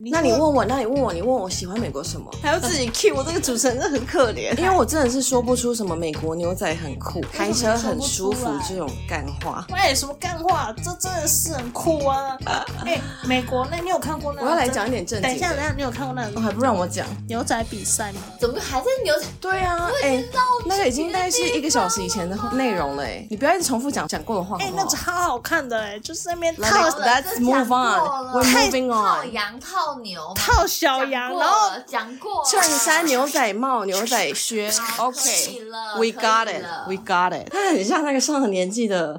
[0.00, 2.30] 那你问我，那你问我，你问我喜欢美国什么？
[2.40, 4.56] 还要自己 cue 我这个主持人，真的很可怜。
[4.56, 9.66] 因为我真的是说不出什么美国牛仔很酷，开车很舒服这种干话。
[9.70, 10.72] 喂，什么干话？
[10.76, 12.38] 这真的是很酷啊！
[12.86, 14.42] 哎、欸，美国那，你有看过那？
[14.42, 15.28] 我要来讲一点正经。
[15.28, 16.32] 等一下，等一下，你有看过那个？
[16.36, 18.20] 我还不让我讲牛仔比赛吗？
[18.40, 19.26] 怎么还在牛仔？
[19.40, 20.28] 对啊，哎、欸，
[20.66, 23.02] 那个已经大概是一个小时以前的内容了。
[23.02, 24.68] 哎，你不要一直重复讲讲过的话好不好。
[24.68, 29.04] 哎、欸，那超好看的哎，就是那边套 Let's move on，We're moving on。
[29.04, 30.66] 套羊套牛套。
[30.66, 37.50] 小羊，然后讲过衬衫、牛仔帽、牛仔靴，OK，We got it，We got it。
[37.50, 39.18] 他很像那个上了年纪的。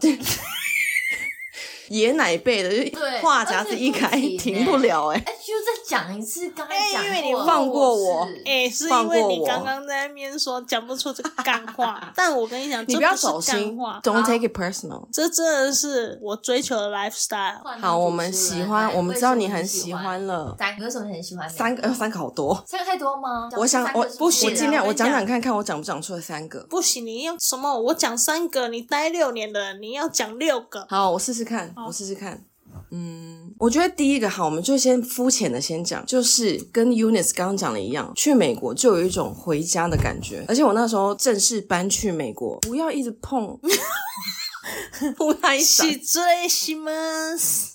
[1.89, 5.23] 爷奶辈的，就话匣子一开停不了哎、欸！
[5.25, 12.11] 哎，就再讲一次，刚才讲，因为你放过我，哎，是因为你刚刚在那边说讲不出这个干话。
[12.15, 15.07] 但我跟你讲，你不要走心，Don't take it personal。
[15.11, 17.61] 这真的是我追求的 lifestyle。
[17.79, 20.55] 好，我们喜欢，我们知道你很喜欢了。
[20.57, 21.49] 三个，为什么很喜欢？
[21.49, 22.63] 三个，呃三个好多。
[22.67, 23.49] 三个太多吗？
[23.57, 26.59] 我想，我不行，我尽量，我讲讲看看，我讲不讲出来三个？
[26.69, 27.79] 不行，你要什么？
[27.79, 30.85] 我讲三个，你待六年的，你要讲六个。
[30.89, 32.43] 好，我试试看，我试试看。
[32.91, 40.45] 嗯，我觉得第一个哈，我们就先肤浅的先讲，就是跟 Unis 刚刚讲的一样，去美国就有一种回家的感觉。
[40.47, 43.59] 而且我那时候正式搬去美国，不要一直碰。
[45.15, 45.87] 不太想。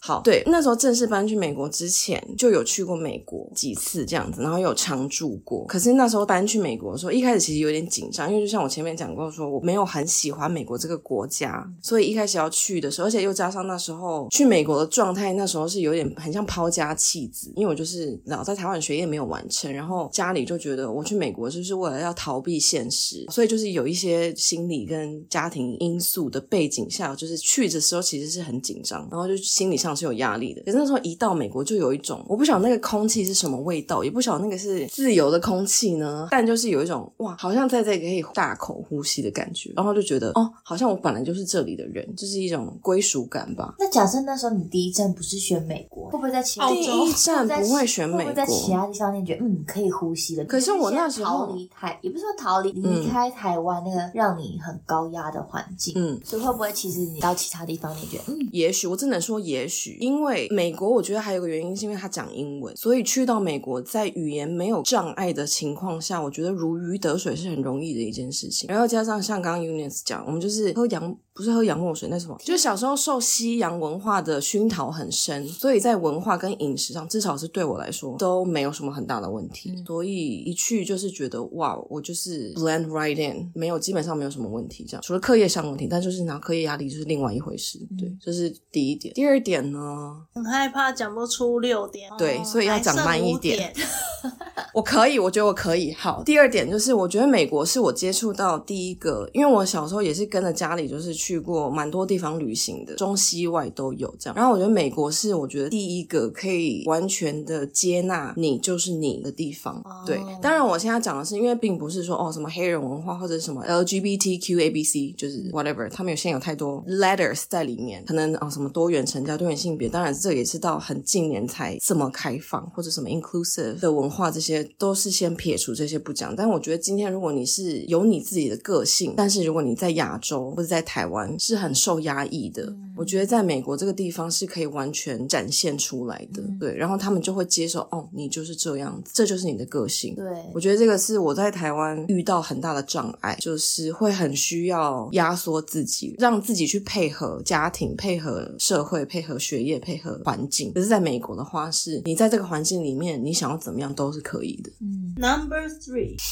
[0.00, 5.64] 好，对，那时候正式搬去美国之前，就有去过美国几次这样子，然后有常住过。
[5.66, 26.73] 可是那时候搬去美国的时候，一开始其实有点紧张，因为就像我前面讲过，说我没有很喜欢美国这个国家，所以一开始要去的时候，而且又加上那时候去美国的状态，那时候是有点很像抛家弃子，因为我就是老在台湾学业没有完成，然后家里就觉得我去美国就是为了要逃避现实，所以就是有一些心理跟家庭因素的背景。
[26.90, 30.62] 下就是去的时候其实是很紧张，然后就心理上是有压力的。
[30.62, 43.74] 可是那时候一到美国就有一种，我不晓得那个空气是什么味道，也不晓得那个是自由的空气呢，但就是有一种哇，好像在这里可以大口呼吸的感觉，然后就觉得哦，好像我本来就是这里的人，就是一种归属感吧。
[43.78, 48.18] 那假设那时候你第一站不是选美国，会不会在其他第一站不会选美国？
[48.18, 50.44] 会不会在其他地方你觉得嗯可以呼吸的？
[50.44, 56.63] 可是我那时候逃离台，也不是说逃离离开台湾那个让你很高压的环境，嗯，所以会不会？
[56.72, 58.24] 其实你到其他地方，你觉得？
[58.28, 68.68] 嗯，也许我只能说也许，因为美国，我觉得还有个原因是因为他讲英文，所以去到美国，在语言没有障碍的情况下，我觉得如鱼得水是很容易的一件事情。
[68.68, 71.16] 然后加上像刚刚 Eunice 讲，我们就是喝洋。
[71.36, 72.36] 不是喝洋墨水，那什么？
[72.44, 79.72] 就是小时候受西洋文化的熏陶很深，所以在文化跟饮食上，至少是对我来说都没有什么很大的问题。
[79.72, 84.86] 嗯、所以一去就是觉得哇，我就是 blend right in，没有基本上没有什么问题。
[84.88, 87.78] 这样除了课业上问题，但就是拿课业压力就是另外一回事。
[87.98, 89.12] 对，这、就是第一点。
[89.14, 90.16] 第二点呢？
[90.34, 92.08] 很害怕讲不出六点。
[92.16, 93.72] 对，所以要讲慢一点。
[94.72, 95.92] 我可以，我觉得我可以。
[95.92, 101.14] 好，第二点就是我觉得美国是我接触到第一个，因为我小时候也是跟着家里就是。
[101.24, 104.36] 去过蛮多地方旅行的，中西外都有这样。
[104.36, 109.80] 然后我觉得美国是我觉得第一个可以完全的接纳你就是你的地方。
[109.84, 110.06] Oh.
[110.06, 126.36] 对，当然我现在讲的是，因为并不是说哦什么黑人文化或者什么 LGBTQABC，就是 whatever，他们有现有太多 letters 在里面，可能哦什么多元成家、多元性别，当然这也是到很近年才这么开放，或者什么 inclusive 的文化，这些都是先撇除这些不讲。
[126.36, 140.14] 但我觉得今天如果你是有你自己的个性，但是如果你在亚洲或者在台湾，是很受压抑的，嗯、我觉得在美国这个地方是可以完全展现出来的，嗯、对，然后他们就会接受，哦，你就是这样子，这就是你的个性。
[140.14, 150.72] 对，我觉得这个是我在台湾遇到很大的障碍，就是会很需要压缩自己，让自己去配合家庭、配合社会、配合学业、配合环境。
[150.72, 154.70] 可是在美国的话，是你在这个环境里面，你想要怎么样都是可以的。
[154.80, 156.16] 嗯，Number three。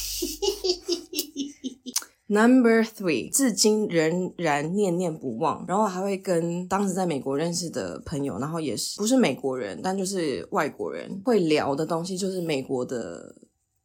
[2.29, 13.35] Number three，至今仍然念念不忘，然后还会跟当时在美国认识的朋友，然后也是不是美国人，但就是外国人会聊的东西，就是美国的。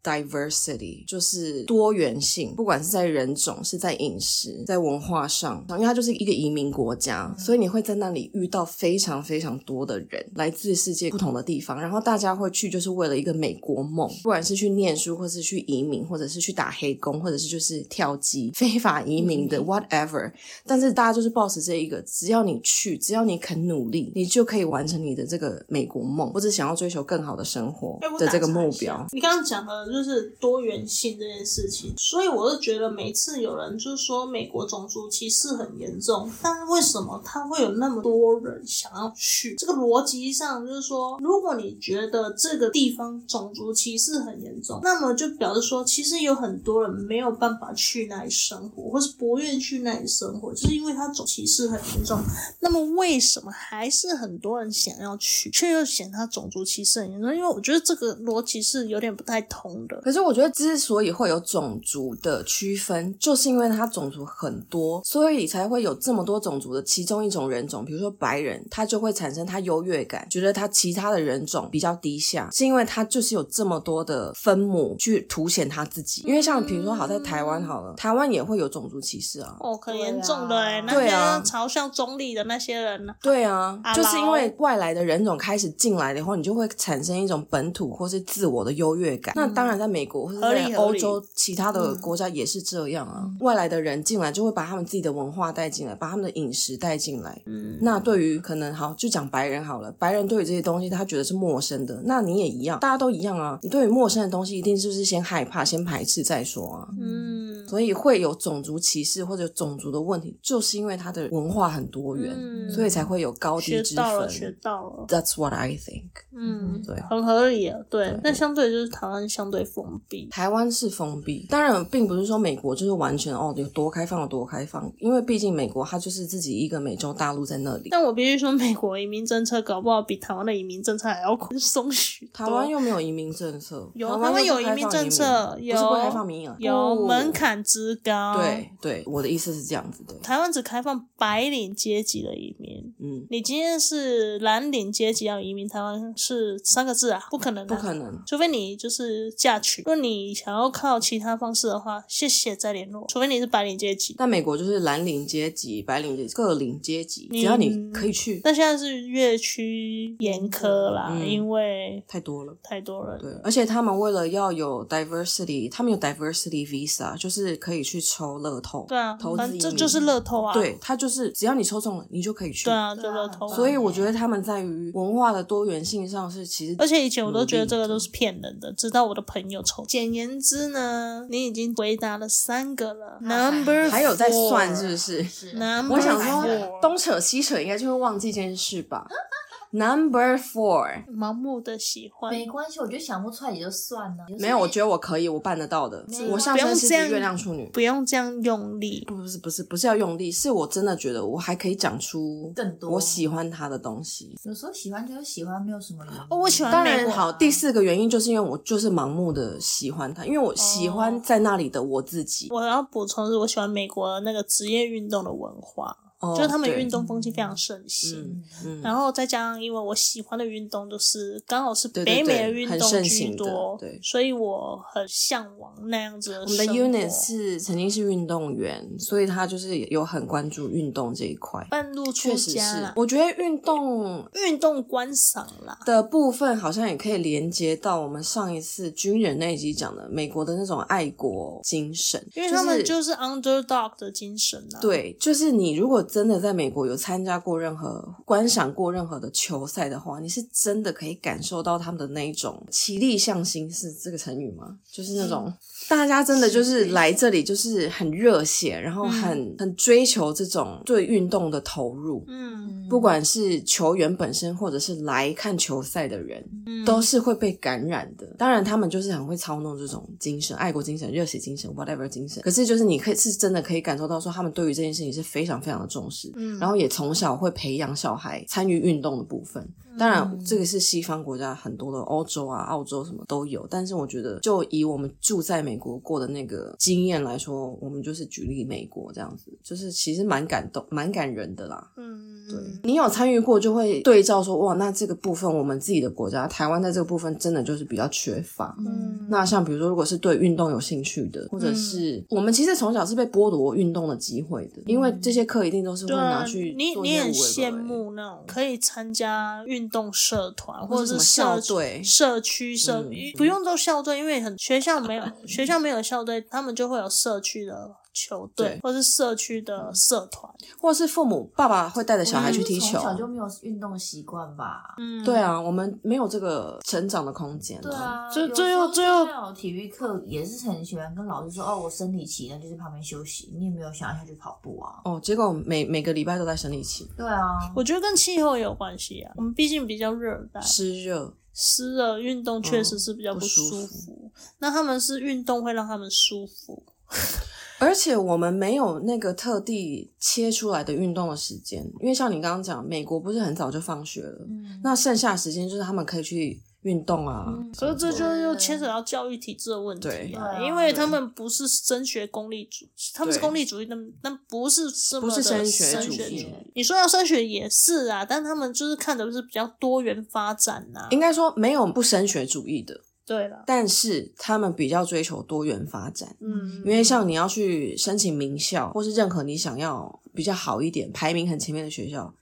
[0.07, 20.31] Diversity 就是多元性，不管是在人种、是在饮食、在文化上，因为它就是一个移民国家，所以你会在那里遇到非常非常多的人，来自世界不同的地方，然后大家会去就是为了一个美国梦，不管是去念书，或是去移民，或者是去打黑工，或者是就是跳机非法移民的 whatever，
[20.65, 29.05] 但是大家就是抱持这一个，只要你去，只要你肯努力，你就可以完成你的这个美国梦，或者想要追求更好的生活的这个目标。
[29.11, 29.96] 你刚刚讲的。
[29.97, 31.93] 就是多元性这件事情。
[31.97, 39.55] 所以我就觉得每次有人就是说美国种族歧视很严重，但是为什么他会有那么多人想要去？
[39.55, 52.19] 这个逻辑上就是说，如果你觉得这个地方种族歧视很严重，那么就表示说，其实有很多人没有办法去那里生活，或是不愿去那里生活，就是因为他种歧视很严重。
[52.59, 57.35] 那么为什么还是很多人想要去，却又嫌他种族歧视很严重？
[57.35, 59.41] 因为我觉得这个逻辑是有点不太
[59.77, 60.01] 通的。
[60.01, 76.23] 可是我觉得之所以会有种族的区分，就是因为它种族很多，所以才会有这么多种族的其中一种人种，比如说白人，他就会产生他优越感，觉得他其他的人种比较低下，是因为他就是有这么多的分母去凸显他自己。
[76.25, 81.09] 因为像比如说好在台湾好了，台湾也会有种族歧视啊，哦，可严重的哎，那些
[81.43, 83.13] 嘲笑中立的那些人呢？
[83.21, 89.33] 对啊，就是因为外来的人种开始进来了以后，你就会产生一种本土或是自我的优越感。
[89.35, 97.41] 那当然，在美国或者在欧洲其他的国家也是这样啊，外来的人进来就会把他们自己的文化带进来，把他们的饮食带进来。
[97.45, 103.59] 嗯，那对于可能好就讲白人好了，白人对于这些东西他觉得是陌生的，那你也一样，大家都一样啊。
[103.61, 106.87] 你对于陌生的东西一定就是先害怕、先排斥再说啊。
[106.99, 113.95] 嗯，所以会有种族歧视或者种族的问题，就是因为它的文化很多元，嗯、所以才会有高低之分。
[113.95, 115.05] 学到了，学到了。
[115.07, 116.09] That's what I think。
[116.35, 117.79] 嗯，对，很合理啊。
[117.89, 127.87] 对，那相对就是台湾相对封闭，台湾是封闭，当然并不是说美国就是完全哦有多开放有多开放，因为毕竟美国它就是自己一个美洲大陆在那里。
[127.89, 132.45] 但我必须说，美国移民政策搞不好比台湾的移民政策还要松许多。
[132.45, 138.37] 台湾又没有移民政策，有台湾有移民政策，有不是不开放民额，有门槛之高。
[138.37, 140.13] 对对，我的意思是这样子的。
[140.19, 142.93] 台湾只开放白领阶级的移民。
[142.99, 149.81] 嗯，你今天是蓝领阶级要移民台湾是三个字啊，不可能，不可能，除非你就是嫁娶。
[149.81, 153.05] 如果你想要靠其他方式的话，谢谢再联络。
[153.07, 154.15] 除非你是白领阶级。
[154.17, 158.41] 但美国就是蓝领阶级、白领阶级、各领阶级，只要你可以去。
[158.43, 163.17] 但现在是越趋严苛啦，因为太多了，太多了。
[163.19, 168.85] 对，而且他们为了要有 diversity，他们有 diversity visa，就是可以去抽乐透。
[168.87, 170.53] 对啊，投资这就是乐透啊。
[170.53, 172.65] 对，他就是只要你抽中了，你就可以去。
[172.65, 173.47] 对啊，就乐透。
[173.47, 179.85] 所以我觉得他们在于文化的多元性上是其实，而且以前我都觉得这个都是骗人的，直到我的朋友抽。
[179.85, 185.23] 简言之呢，你已经回答了三个了，Number 还有在算是不是？
[185.23, 185.53] 是。
[185.53, 189.07] Number 我想说东扯西扯，应该就会忘记这件事吧。
[189.77, 194.25] Number four，盲目的喜欢没关系，我觉得想不出来也就算了。
[194.39, 196.03] 没有，我觉得我可以，我办得到的。
[196.31, 199.05] 我上升是月亮处女，不用这样用力。
[199.05, 204.35] 不，不是，不是，不是要用力，是我真的觉得我还可以讲出更多我喜欢他的东西。
[204.45, 206.19] 有时候喜欢就是喜欢，没有什么原因。
[206.31, 206.71] 哦，我喜欢。
[206.71, 212.47] 当然好，第四个原因就是因为我就是盲目的喜欢他，因为我喜欢在那里的我自己。
[212.49, 215.95] 我要补充的是，我喜欢美国的那个职业运动的文化。
[216.19, 218.19] Oh, 就是他们运动风气非常盛行，
[218.65, 226.41] 嗯嗯、然后再加上因为我喜欢的运动都是刚好是北美的运动居多，对，对，对，所以我很向往那样子的。
[226.41, 231.63] 我们的 unit 是曾经是运动员，所以他就是有很关注运动这一块。
[231.69, 244.81] 半路出家了，我觉得运动运动观赏啦的部分好像也可以连接到我们上一次军人那一集讲的美国的那种爱国精神，因为他们就是 underdog 的精神啊。
[244.81, 246.06] 对，就是你如果。
[246.09, 254.79] 真的在美国有参加过任何观赏过任何的球赛的话，你是真的可以感受到他们的那一种齐力向心，是这个成语吗？
[254.91, 255.53] 就是那种。
[255.89, 262.23] 大家真的就是来这里，就是很热血，然后很、嗯、很追求这种对运动的投入。
[262.27, 268.27] 嗯，不管是球员本身，或者是来看球赛的人，嗯、都是会被感染的。
[268.37, 272.43] 当然，他们就是很会操弄这种精神、爱国精神、热血精神，whatever 精神。
[272.43, 276.31] 可是，就是你可以是真的可以感受到，说他们对于这件事情是非常非常的重视。
[276.35, 279.65] 嗯，然后也从小会培养小孩参与运动的部分。
[279.97, 283.65] 当然，这个是西方国家很多的欧洲啊、澳洲什么都有。
[283.69, 291.91] 但是，我觉得就以我们住在美国过的那个经验来说，我们就是举例美国这样子，就是其实蛮感动、蛮感人的啦。
[291.97, 298.75] 嗯，对，你有参与过，就会对照说，哇，那这个部分我们自己的国家台湾在这个部分真的就是比较缺乏。
[298.79, 307.03] 嗯，那像比如说，如果是对运动有兴趣的，或者是我们其实从小是被剥夺运动的机会的，因为这些课一定都是会拿去做。
[307.03, 309.77] 你你很羡慕那种可以参加运。
[309.77, 313.05] 运动社团或者是社队、社区社，
[313.37, 317.91] 不用都校队，因为很学校没有学校没有校队，他们就会有社区的。
[318.17, 322.93] 球队，或是社区的社团，或是父母爸爸会带着小孩去踢球。
[322.93, 324.95] 从小就没有运动习惯吧？
[324.97, 327.79] 嗯，对啊，我们没有这个成长的空间。
[327.81, 335.01] 对啊，最最后最后体育课也是很喜欢跟老师说：“哦，我生理期呢，就是旁边休息。”你也没有想要下去跑步啊？
[335.05, 337.07] 哦，结果每每个礼拜都在生理期。
[337.15, 339.31] 对啊，我觉得跟气候也有关系啊。
[339.35, 341.31] 我们毕竟比较热带，湿热。
[341.59, 344.31] 湿热运动确实是比较不舒服，嗯、不舒服。
[344.59, 346.83] 那他们是运动会让他们舒服，
[347.79, 356.61] 而且我们没有那个特地切出来的运动的时间，因为像你刚刚讲，美国不是很早就放学了，嗯、那剩下的时间就是他们可以去。
[356.83, 366.47] 运动啊，所以这就又牵扯到教育体制的问题啊，因为他们不是升学功利主，他们是功利主义，但但不是这么的升学主义。
[366.75, 371.07] 你说要升学也是啊，但他们就是看的是比较多元发展呐。
[371.09, 376.33] 应该说没有不升学主义的，对了，但是他们比较追求多元发展。
[376.39, 382.33] 嗯，因为像你要去申请名校，或是任何你想要比较好一点、排名很前面的学校。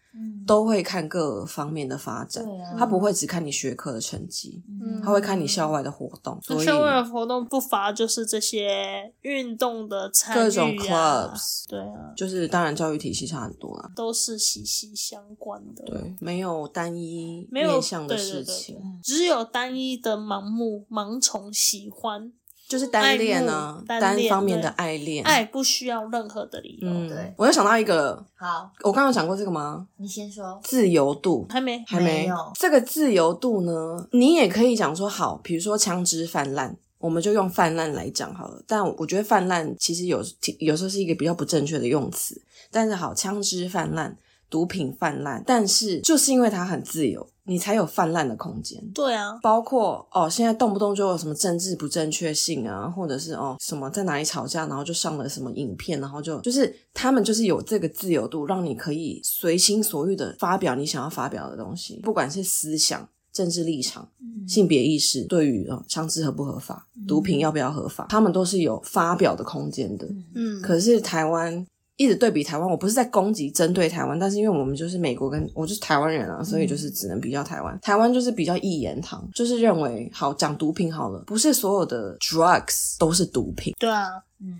[0.46, 6.40] 都会看各方面的发展，啊、他不会只看你学科的成绩，嗯、他会看你校外的活动。
[6.44, 15.84] 所以校外的活动不乏就是这些运动的参与、啊、各种 clubs，对啊，就是当然教育体系差很多啊，都是息息相关的。
[15.86, 22.32] 对，没有单一面向的事情，只有单一的盲目、盲从、喜欢。
[22.68, 26.90] 就是单恋呢，单方面的爱恋，爱不需要任何的理由。
[26.90, 29.88] 嗯，对，我又想到一个，好，我刚刚有讲过这个吗？
[29.98, 32.36] 你先说，自由度还没，还没有。
[32.56, 38.64] 这个自由度呢，你也可以讲说好，比如说枪支泛滥，我们就用泛滥来讲好了。
[38.66, 40.24] 但我觉得泛滥其实有
[40.60, 42.42] 有时候是一个比较不正确的用词。
[42.72, 44.18] 但是好，枪支泛滥，
[44.50, 47.30] 毒品泛滥，但是就是因为它很自由。
[47.46, 48.82] 你才有泛滥的空间。
[48.94, 70.08] 对啊，包括哦，现在动不动就有什么政治不正确性啊，或者是哦什么在哪里吵架，然后就上了什么影片，然后就就是他们就是有这个自由度，让你可以随心所欲的发表你想要发表的东西，不管是思想、政治立场、嗯、性别意识，对于哦枪支合不合法、毒品要不要合法，嗯、他们都是有发表的空间的。
[70.34, 71.66] 嗯，可是台湾。
[71.98, 77.74] 一直对比台湾，我不是在攻击针对台湾，但是因为我们就是美国跟我就是台湾人啊，所以就是只能比较台湾。
[77.76, 83.74] 嗯、台湾就是比较一言堂，就是认为好讲毒品好了，不是所有的 drugs 都是毒品。
[83.80, 84.08] 对啊。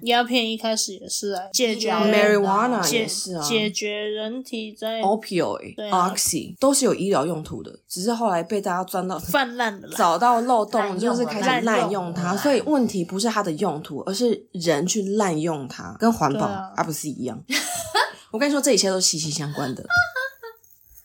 [0.04, 12.36] 鸦片一开始也是来解决，marijuana 也是啊，解决人体在 opioid、oxy 都是有医疗用途的，只是后来被大家钻到 泛滥的，找到漏洞，就是开始滥用它。
[12.38, 17.40] 所以问题不是它的用途，而是人去滥用它，跟环保啊不是一样。
[18.32, 19.86] 我跟你说，这一切都息息相关的。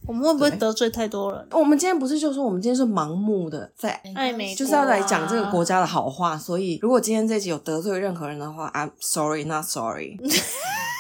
[0.06, 1.46] 我们会不会得罪太多人？
[1.52, 6.36] 我们今天不是就说我们今天是盲目的在爱美，就是要来讲这个国家的好话。
[6.36, 10.18] 所以，如果今天这集有得罪任何人的话，I'm sorry, not sorry。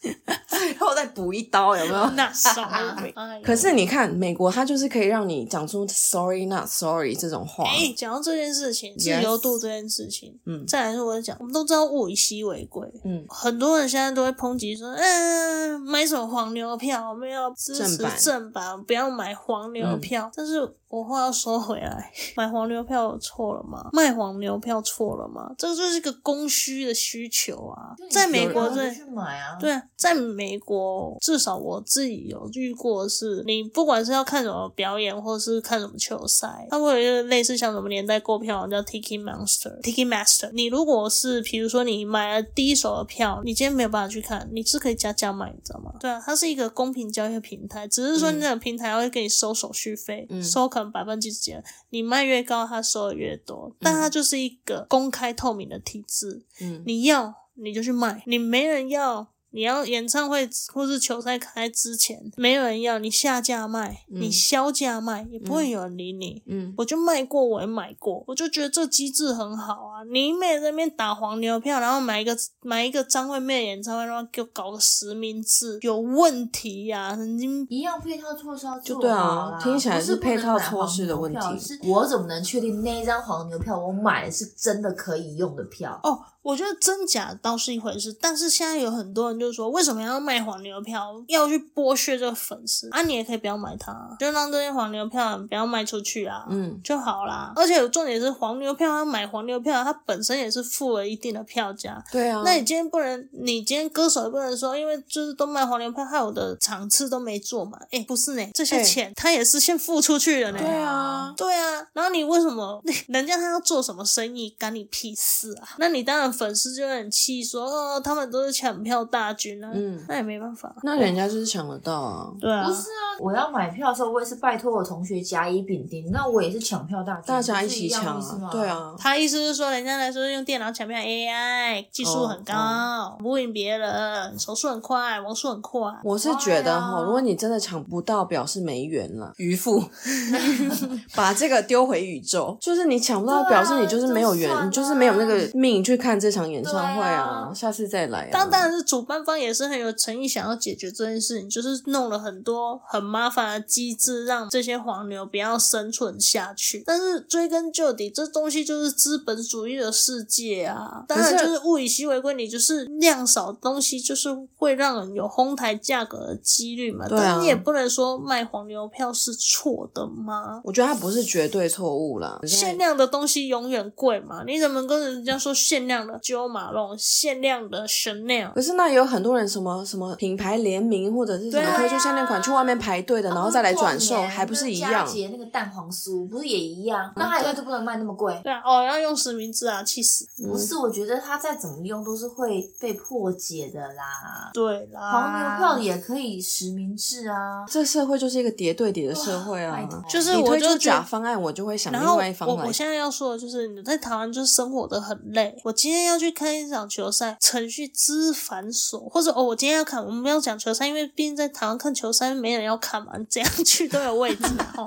[0.48, 3.12] 最后再补一刀，有没有？Not sorry。
[3.42, 7.64] 可是你看，美国它就是可以让你讲出 sorry, not sorry 这种话。
[7.64, 20.30] 哎，讲到这件事情，自由度这件事情，嗯，再来说我讲，我们都知道物以稀为贵，嗯，很多人现在都会抨击说，嗯，买什么黄牛票，我们要支持正版，不要买黄牛票。
[20.34, 23.90] 但是我话要说回来，买黄牛票错了吗？
[23.92, 25.54] 卖黄牛票错了吗？
[25.58, 40.50] 这个就是一个供需的需求啊，在美国这买啊，对啊，在美国至少我自己有遇过的是，你不管是要看什么表演，或是看什么球赛，它会有一个类似像什么年代购票叫 Ticket Master，Ticket Master。
[40.52, 45.92] 你如果是比如说你买了第一手的票，你今天没有办法去看，你是可以加价买，你知道吗？
[46.00, 50.66] 对啊，它是一个公平交易平台，只是说那个平台会给你收手续费，嗯、收。
[50.84, 51.54] 百分之几？
[51.90, 56.44] 你卖越高，他收的越多，但它就是一个公开透明的体制。
[56.60, 59.32] 嗯，你要你就去卖，你没人要。
[59.50, 66.42] 你要演唱会或是球赛开之前，没有人要你下架卖，嗯、你销价卖，也不会有人理你。
[66.46, 70.04] 嗯，我就卖过，我也买过，我就觉得这机制很好啊。
[70.12, 77.16] 你妹在那边打黄牛票，然后买一个买一个张惠妹演唱会，然后给我搞个实名制，有问题呀、啊！
[77.16, 81.58] 神经一样配套措施要做就对啊，听起来是配套措施的问题。
[81.58, 85.98] 是我怎么能确定那一张黄牛票我买的是真的可以用的票？
[86.02, 86.18] 哦。
[86.48, 93.02] 我觉得真假倒是一回事，但是现在有很多人就是说，为什么要卖黄牛票，要去剥削这个粉丝啊？
[93.02, 97.52] 你也可以不要买它，就让这些黄牛票不要卖出去啊，嗯，就好啦。
[97.54, 102.40] 而且重点是黄牛票，他买黄牛票，他本身也是付了一定的票价，对啊。
[102.42, 107.78] 那你今天不能，你今天歌手也不能说，因为就是都卖黄牛票，害我的场次都没做嘛。
[107.90, 110.58] 哎，不是呢，这些钱他也是先付出去了呢。
[110.58, 111.86] 对啊，对啊。
[111.92, 115.76] 然后你为什么 人家他要做什么生意，干你屁事啊？
[115.76, 116.32] 那你当然。
[116.38, 119.70] 粉丝就很气，说哦，他们都是抢票大军啊。
[119.74, 122.30] 嗯，那也没办法，那人家就是抢得到啊。
[122.40, 128.48] 对啊，不是啊，我要买票的时候，我也是拜托我同学甲乙丙丁，那我也是抢票大军，大家一起抢啊。
[128.52, 135.80] 对啊，他意思是说，人家来说用电脑抢票，AI 技术很高，哦哦、不赢别人，手速很快，网速很快。
[136.04, 139.82] 我是觉得哈，如果你真的抢不到，表示没缘了，渔夫。
[141.14, 148.28] 把这个丢回宇宙，就是你抢不到，表示你就是没有缘，你就是没有那个命去看这场演唱会啊，下次再来。
[148.30, 156.82] 当当然是主办方也是很有诚意，想要解决这件事情，就是弄了很多很麻烦的机制，让这些黄牛不要生存下去。
[156.86, 167.08] 但是追根究底，这东西就是资本主义的世界啊，当然就是物以稀为贵，你就是量少东西，就是会让人有哄抬价格的几率嘛。
[167.08, 170.60] 对啊，但你也不能说卖黄牛票是错的吗？
[170.64, 172.40] 我觉得它不是绝对错误啦。
[172.46, 178.52] 限量的东西永远贵嘛，你怎么跟人家说限量的 Jo Malone，限量的 Chanel？
[178.54, 184.90] 可是那也有很多人什么什么品牌联名或者是什么推出限量款去外面排队的，然后再来转售，还不是一样？
[184.90, 187.12] 佳节那个蛋黄酥不是也一样？
[187.14, 188.40] 那它以后就不能卖那么贵？
[188.42, 190.26] 对啊，哦，要用实名制啊，气死！
[190.42, 194.50] 不是，我觉得它再怎么用都是会被破解的啦。
[194.54, 197.64] 对啦，黄牛票也可以实名制啊。
[197.68, 202.56] 这社会就是一个叠对叠的社会啊，就是你推出假方案，我就会想另外一方案。
[202.56, 205.54] 我我现在要说的就是你在台湾就是生活的很累。
[205.64, 214.44] 我今天要去看一场球赛，程序之繁琐，或者哦，我今天要看，我们不要讲球赛，因为毕竟在台湾看球赛没人要看嘛，你怎样去都有位置。
[214.76, 214.86] 哦，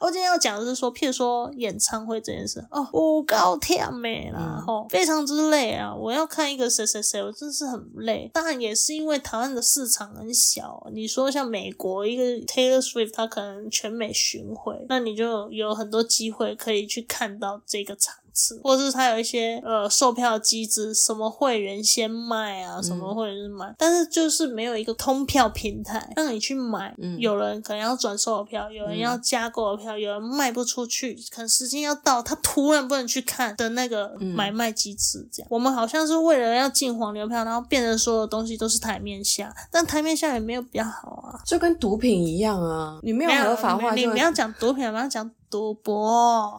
[0.00, 5.94] 我今天要讲的是说，譬如说演唱会这件事，哦，我高天美啦，吼、嗯，非常之累啊！
[5.94, 8.30] 我要看一个谁谁谁，我真是很累。
[8.32, 10.86] 当然也是因为台湾的市场很小。
[10.92, 18.14] 你说像美国一个 Taylor Swift，他可能全美巡回，那你就有很多机会可以去看到这个场。
[18.62, 26.94] 或者是他有一些呃售票机制，什么会员先卖啊，什么会员是买，嗯、但是就是没有一个通票平台让你去买。
[26.98, 35.26] 嗯、有人可能要转售的票，有人要加购的票，嗯、有人卖不出去，可能时间要到，他突然不能去看的那个买卖机制。
[35.32, 45.30] 这样，嗯、我们好像是为了要进黄牛票，然后变成所有东西都是台面下，但台面下也没有比较好啊，就跟毒品一样啊，你没有合法化，你不要讲毒品，不要讲。
[45.50, 46.06] 赌博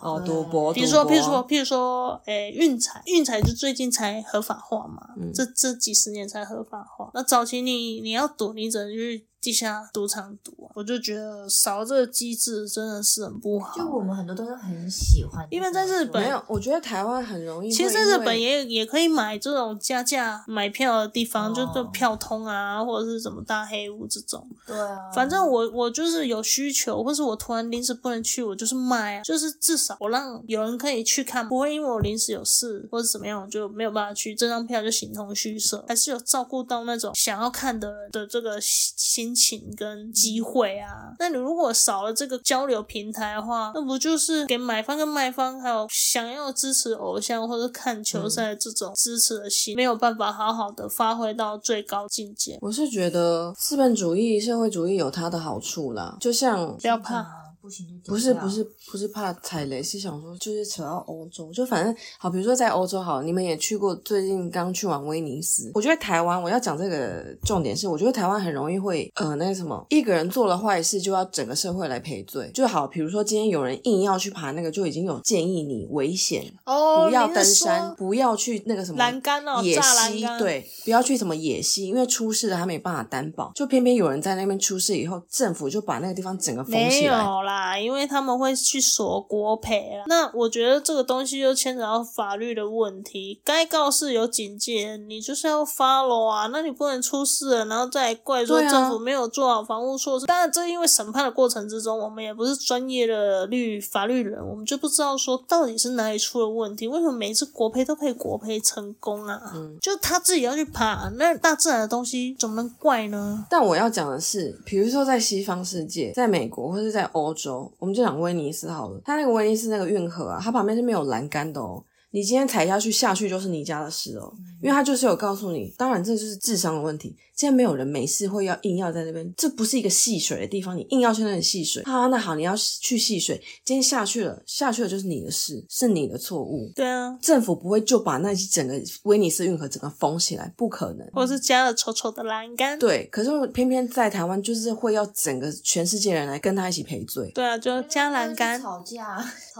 [0.03, 7.09] 哦，赌博，比如说，比如说，比如说，诶，运彩，运彩就最近才合法化嘛，嗯、这这几十年才合法化。
[7.13, 9.30] 那早期你你要赌，你只能去。
[9.41, 13.75] 地下赌场赌啊，我就觉得少这个机制真的是很不好。
[13.75, 17.71] 就我们很多都是很喜欢，因为在日本，没有，我觉得台湾很容易。
[17.71, 24.47] 其实在日本也也可以买这种加价买票的地方，哦、就做票通啊，或者是什么大黑屋这种。
[24.67, 25.11] 对啊。
[25.11, 39.30] 反正我我就是有需求，或是我突然临时不能去，我就是卖啊，就是至少我让有人可以去看，不会因为我临时有事或者怎么样，我就没有办法去，这张票就形同虚设，还是有照顾到那种想要看的人的这个心。
[39.33, 52.57] 情跟机会啊，那你如果少了这个交流平台的话，那不就是给买方跟卖方还有想要支持偶像或者看球赛这种支持的心，没有办法好好的发挥到最高境界。
[52.61, 57.40] 我是觉得资本主义、社会主义有它的好处啦，就像不要怕。
[57.61, 65.69] 不行，不是不是不是怕踩雷，是想说就是扯到欧洲，就反正好，比如说在欧洲好，你们也去过，最近刚去完威尼斯。
[65.75, 87.21] 我觉得台湾，我要讲这个重点是，我觉得台湾很容易会呃那个什么，一个人做了坏事就要整个社会来赔罪，就好，比如说今天有人硬要去爬那个，就已经有建议你危险哦，不要登山，不要去那个什么栏杆哦，野溪，对，不要去什么野溪，因为出事了他没办法担保，就偏偏有人在那边出事以后，政府就把那个地方整个封起来。
[87.51, 93.41] 啊，因为他们会去索国赔啊，那我觉得这个东西就牵扯到法律的问题。
[93.43, 100.25] 该告示有警戒，你就是要 follow 啊，那你不能出事了，然后再怪说政府没有做好防护措施。
[100.25, 106.87] 当然，这因为审判的过程之中，我们也不是专业的律法律人，我们就不知道说到底是哪里出了问题。
[106.87, 109.51] 为什么每次国赔都可以国赔成功啊？
[109.53, 113.45] 嗯，就他自己要去爬，那大自然的东西怎么能怪呢？
[113.49, 117.40] 但我要讲的是，比如说在西方世界，在美国或是在欧洲。
[117.49, 121.83] 我们就讲威尼斯好了，它那个威尼斯那个运河啊，它旁边是没有栏杆的哦。
[122.11, 127.15] 你今天踩下去，下去就是你家的事哦，因为他就是有告诉你，当然这就是智商的问题。
[127.33, 131.83] 现在没有人没事会要硬要在那边，这不是一个戏水的地方，你硬要去那里戏水。
[131.85, 136.71] 好，那好，你要去戏水，今天下去了，下去了就是你的事，是你的错误。
[136.75, 141.07] 对啊，政府不会就把那整个威尼斯运河整个封起来，不可能。
[141.13, 142.77] 或是加了丑丑的栏杆。
[142.77, 147.31] 对，可是偏偏在台湾就是会要整个全世界人来跟他一起赔罪。
[147.33, 149.17] 对啊，就加栏杆，吵架，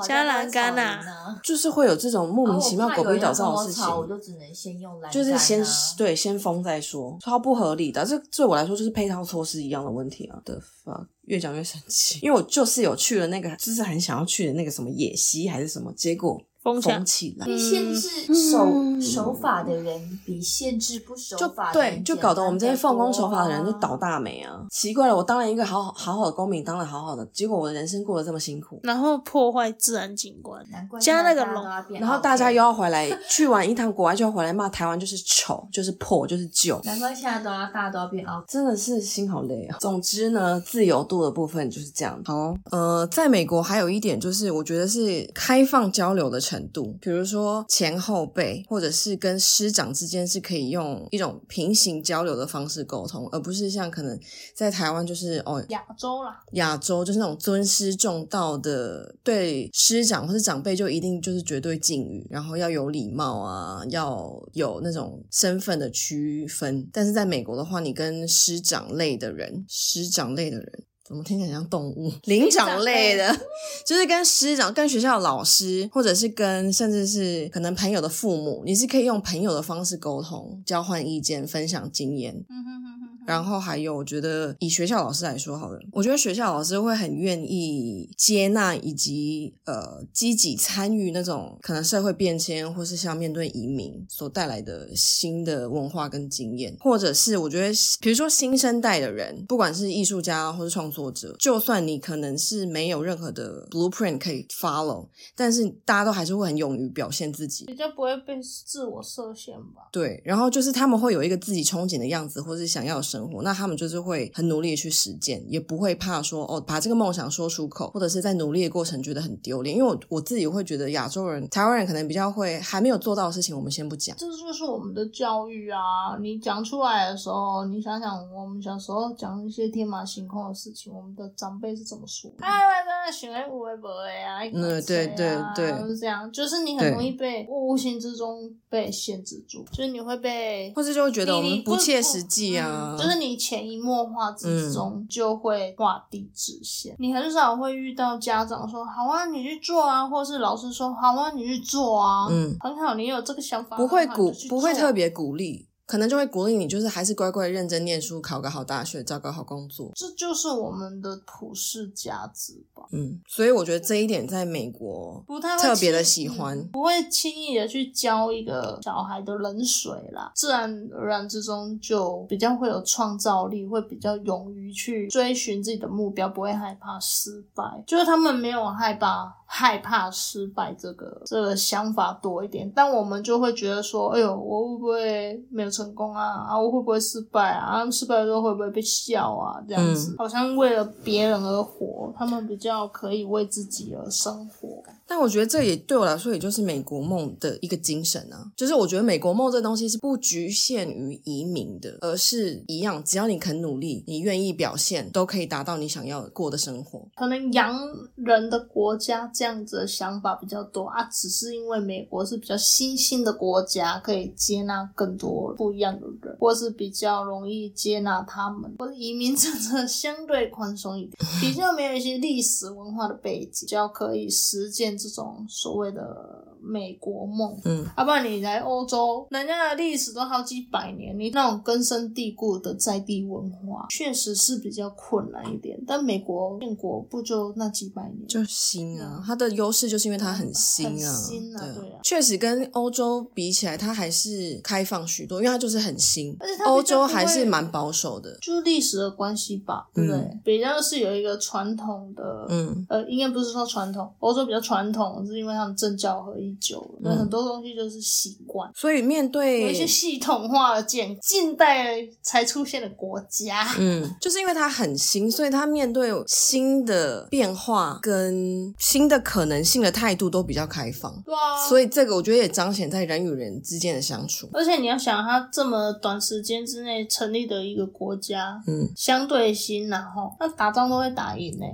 [0.08, 1.00] 加栏杆呐，
[1.44, 2.30] 就是会有这种。
[2.32, 5.64] 莫名其妙狗屁倒灶的事情，我就只能先用栏杆、啊，就是先
[5.98, 8.06] 对先封再说，超不合理的。
[8.06, 10.40] 这对我来说就是配套措施一样的问题啊。
[10.46, 16.42] 的 fuck，越讲越生气，因为我就是有去了那个，就是很想要去的那个什么野溪还是什么，结果。
[16.62, 24.62] 封起来，限制守、嗯、守法的人比限制不守法的人就对，就搞得我们这些奉公守法的人就倒大霉啊！
[24.70, 31.64] 奇怪了，我当了一个好好好好的公民，当了好好的，结果我的人生过得这么辛苦，然后破坏自然景观，难怪加那个龙，
[32.00, 36.80] 然后大家又要回来去完一趟国外，就要回来骂台湾就是丑，就是破，就是旧。
[36.84, 39.78] 难怪现在都要大家都要变奥，真的是心好累啊！
[39.80, 42.22] 总之呢，自由度的部分就是这样。
[42.26, 47.66] 好，呃，在美国还有一点就是，我觉得是开放交流的程度，比如说。
[47.68, 54.20] 前后辈，或者是跟师长之间是可以用一种平行交流的方式沟通，而不是像可能
[54.54, 66.88] 在台湾就是哦亚洲啦，亚洲就是那种尊师重道的，对师长或是长辈就一定就是绝对敬语，然后要有礼貌啊，要有那种身份的区分。
[66.92, 70.84] 但是在美国的话，你跟师长类的人，师长类的人。
[71.12, 72.10] 怎么听起来像动物？
[72.24, 73.38] 灵长类的，
[73.86, 82.34] 就是跟师长、跟学校的老师，或者是跟甚至是可能朋友的父母，你是可以用朋友的方式沟通、交换意见、分享经验。
[82.48, 82.92] 嗯哼哼。
[83.28, 97.72] 然后还有，我觉得以学校老师来说好了，我觉得学校老师会很愿意接纳以及呃积极参与那种可能社会变迁，或是像面对移民所带来的新的文化跟经验，或者是我觉得
[98.02, 109.88] 比如说新生代的人，不管是艺术家或是创作者，就算你可能是没有任何的 blueprint 可以 follow，但是大家都还是会很勇于表现自己，比较不会被自我设限吧？
[109.94, 119.78] 对，然后就是他们会有一个自己憧憬的样子，或是想要的生活，那他们就是会很努力的去实践，也不会怕说哦，把这个梦想说出口，或者是在努力的过程觉得很丢脸。
[119.78, 124.18] 因为我我自己会觉得亚洲人、台湾人可能比较会还没有做到的事情，我们先不讲。
[124.18, 126.18] 这就是我们的教育啊！
[126.20, 132.32] 你讲出来的时候，你想想我们小时候讲一些天马行空的事情，我们的长辈是怎么说？
[132.40, 132.50] 哎，
[132.86, 134.40] 真的行为不会不会啊！
[134.54, 143.42] 嗯，对对对，是这样，就是你很容易被无形之中被限制住，就是你会被，或者就会觉得我们不切实际啊，就是你。
[143.42, 155.68] 潜移默化之中就会画地自限，嗯、你很少会遇到家长说“好啊，你去做啊”，或是老师说“好啊，你去做啊”，嗯，很好，你有这个想法，不会鼓，不会特别鼓励。
[155.92, 159.92] 可能就会鼓励你，就是还是乖乖认真念书，考个好大学，找个好工作。
[159.94, 162.86] 这就是我们的普世价值吧。
[162.94, 170.32] 嗯，所以我觉得这一点在美国不太特别的喜欢，嗯，不会轻易的去浇一个小孩的冷水啦。
[170.34, 177.84] 自然而然之中就比较会有创造力，会比较勇于去追寻自己的目标，不会害怕失败。
[177.86, 186.60] 就是他们没有害怕害怕失败这个这个想法多一点，但我们就会觉得说，哎呦，我会不会没有成成功啊啊！
[186.60, 187.90] 我会不会失败啊？
[187.90, 189.60] 失败的时候会不会被笑啊？
[189.68, 194.84] 这样子，嗯、好像为了别人而活，他们比较可以为自己而生活。
[195.08, 198.50] 但我觉得这也对我来说，也就是美国梦的一个精神啊。
[198.56, 207.06] 就是我觉得美国梦这东西是不局限于移民的，而是一样，只要你肯努力，你愿意表现，都可以达到你想要过的生活。
[207.16, 207.78] 可能洋
[208.16, 224.98] 人的国家这样子的想法比较多啊，只是因为美国是比较新兴的国家，可以接纳更多不一样的人， 或是比较容易接纳他们，或者移民政策相对宽松一点， 比较没有一些历史文化的背景，比较可以实践。
[224.98, 235.80] 这种所谓的美国梦，嗯，要、啊、不然你来欧洲，人家的历史都好几百年，你那种根深蒂固的在地文化，确实是比较困难一点。
[235.88, 250.20] 但美国建国不就那几百年，就新啊，它的优势就是因为它很新啊，很新啊，对啊，确实跟欧洲比起来，它还是开放许多，因为它就是很新，而且它欧洲还是蛮保守的，就是历史的关系吧，对不对？
[250.20, 254.82] 嗯、比较是有一个传统的，嗯，呃，应该不是说传统，欧洲比较传。
[254.82, 258.70] 传统是因为他们政教合一久了，那、嗯、很多东西就是习惯。
[258.76, 271.12] 所以面对有一些系统化的建近代才出现的国家，嗯，就是因为它很新，所以它面对新的变化跟新的可能性的态度都比较开放。
[271.26, 274.50] 对啊，所以这个我觉得也彰显在人与人之间的相处。
[274.54, 281.66] 而且你要想，它这么短时间之内成立的一个国家，嗯，相对新，然后那打仗都会打赢呢。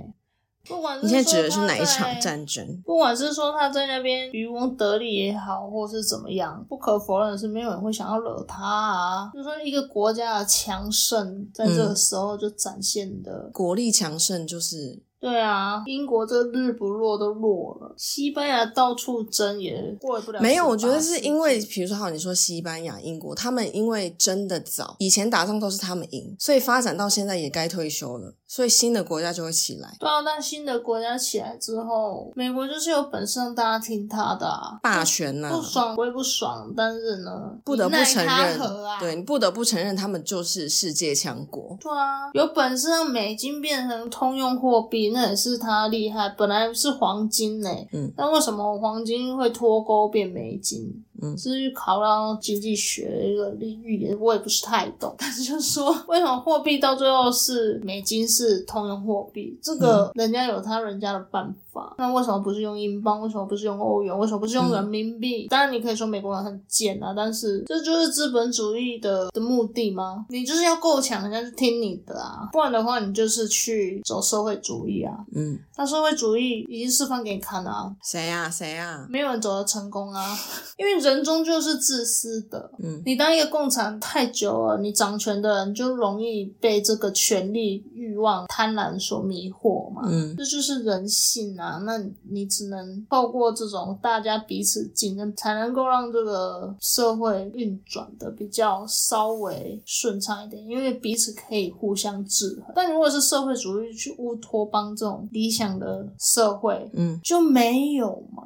[0.68, 2.82] 不管是你现在指的是哪一场战争？
[2.84, 9.30] 不管是说他在那边渔翁得利也好，或是怎么样，不可否认的是，没有人会想要惹他啊。
[9.32, 20.40] 就是说，一个国家的强盛，在这个时候就展现的、嗯、国力强盛，就是对啊，英国这日不落都落了，西班牙到处争也过不了。
[20.40, 29.96] 没有，我觉得是因为，比如说好，你说西班牙、英国，他们因为争的早，以前打仗都是他们赢，所以发展到现在也该退休了，所以新的国家就会起来。
[29.98, 41.76] 对啊，但新的国家起来之后，美国就是有本事让大家听他的啊，霸权呐、啊，不爽归不爽，但是呢，不得不承认，啊、对你不得不承认，他们就是世界强国。
[41.80, 46.28] 对啊，有本事让美金变成通用货币，那也是他厉害。
[46.30, 51.04] 本来是黄金呢、欸，嗯，但为什么黄金会脱钩变美金？
[51.20, 55.14] 嗯，至于考到经济学的一个领域，我也不是太懂。
[55.18, 59.58] 但是就是说，为什么货币到最后是美金是通用货币？
[59.60, 61.58] 这个人家有他人家的办法。
[61.96, 63.20] 那为什么不是用英镑？
[63.22, 64.16] 为什么不是用欧元？
[64.18, 65.46] 为什么不是用人民币？
[65.46, 70.26] 嗯、当然，你可以说美国人很贱啊，但是这就是资本主义的的目的吗？
[70.28, 72.48] 你就是要够强，人家就听你的啊。
[72.52, 75.14] 不然的话，你就是去走社会主义啊。
[75.34, 77.90] 嗯，那社会主义已经示范给你看了啊。
[78.04, 78.50] 谁呀？
[78.50, 79.06] 谁呀？
[79.08, 80.36] 没有人走得成功啊，
[80.76, 80.98] 因为。
[80.98, 82.70] 人终究是自私的。
[82.82, 90.02] 嗯，你当一个共产太久了，你掌权的人就容易被这个权力欲望、贪婪所迷惑嘛。
[90.06, 91.67] 嗯，这就是人性啊。
[91.84, 102.72] 那你只能透过这种大家彼此竞争，才能够让这个社会运转的比较稍微顺畅一点，因为彼此可以互相制衡。
[102.74, 108.44] 但如果是社会主义去乌托邦这种理想的社会，嗯，就没有嘛。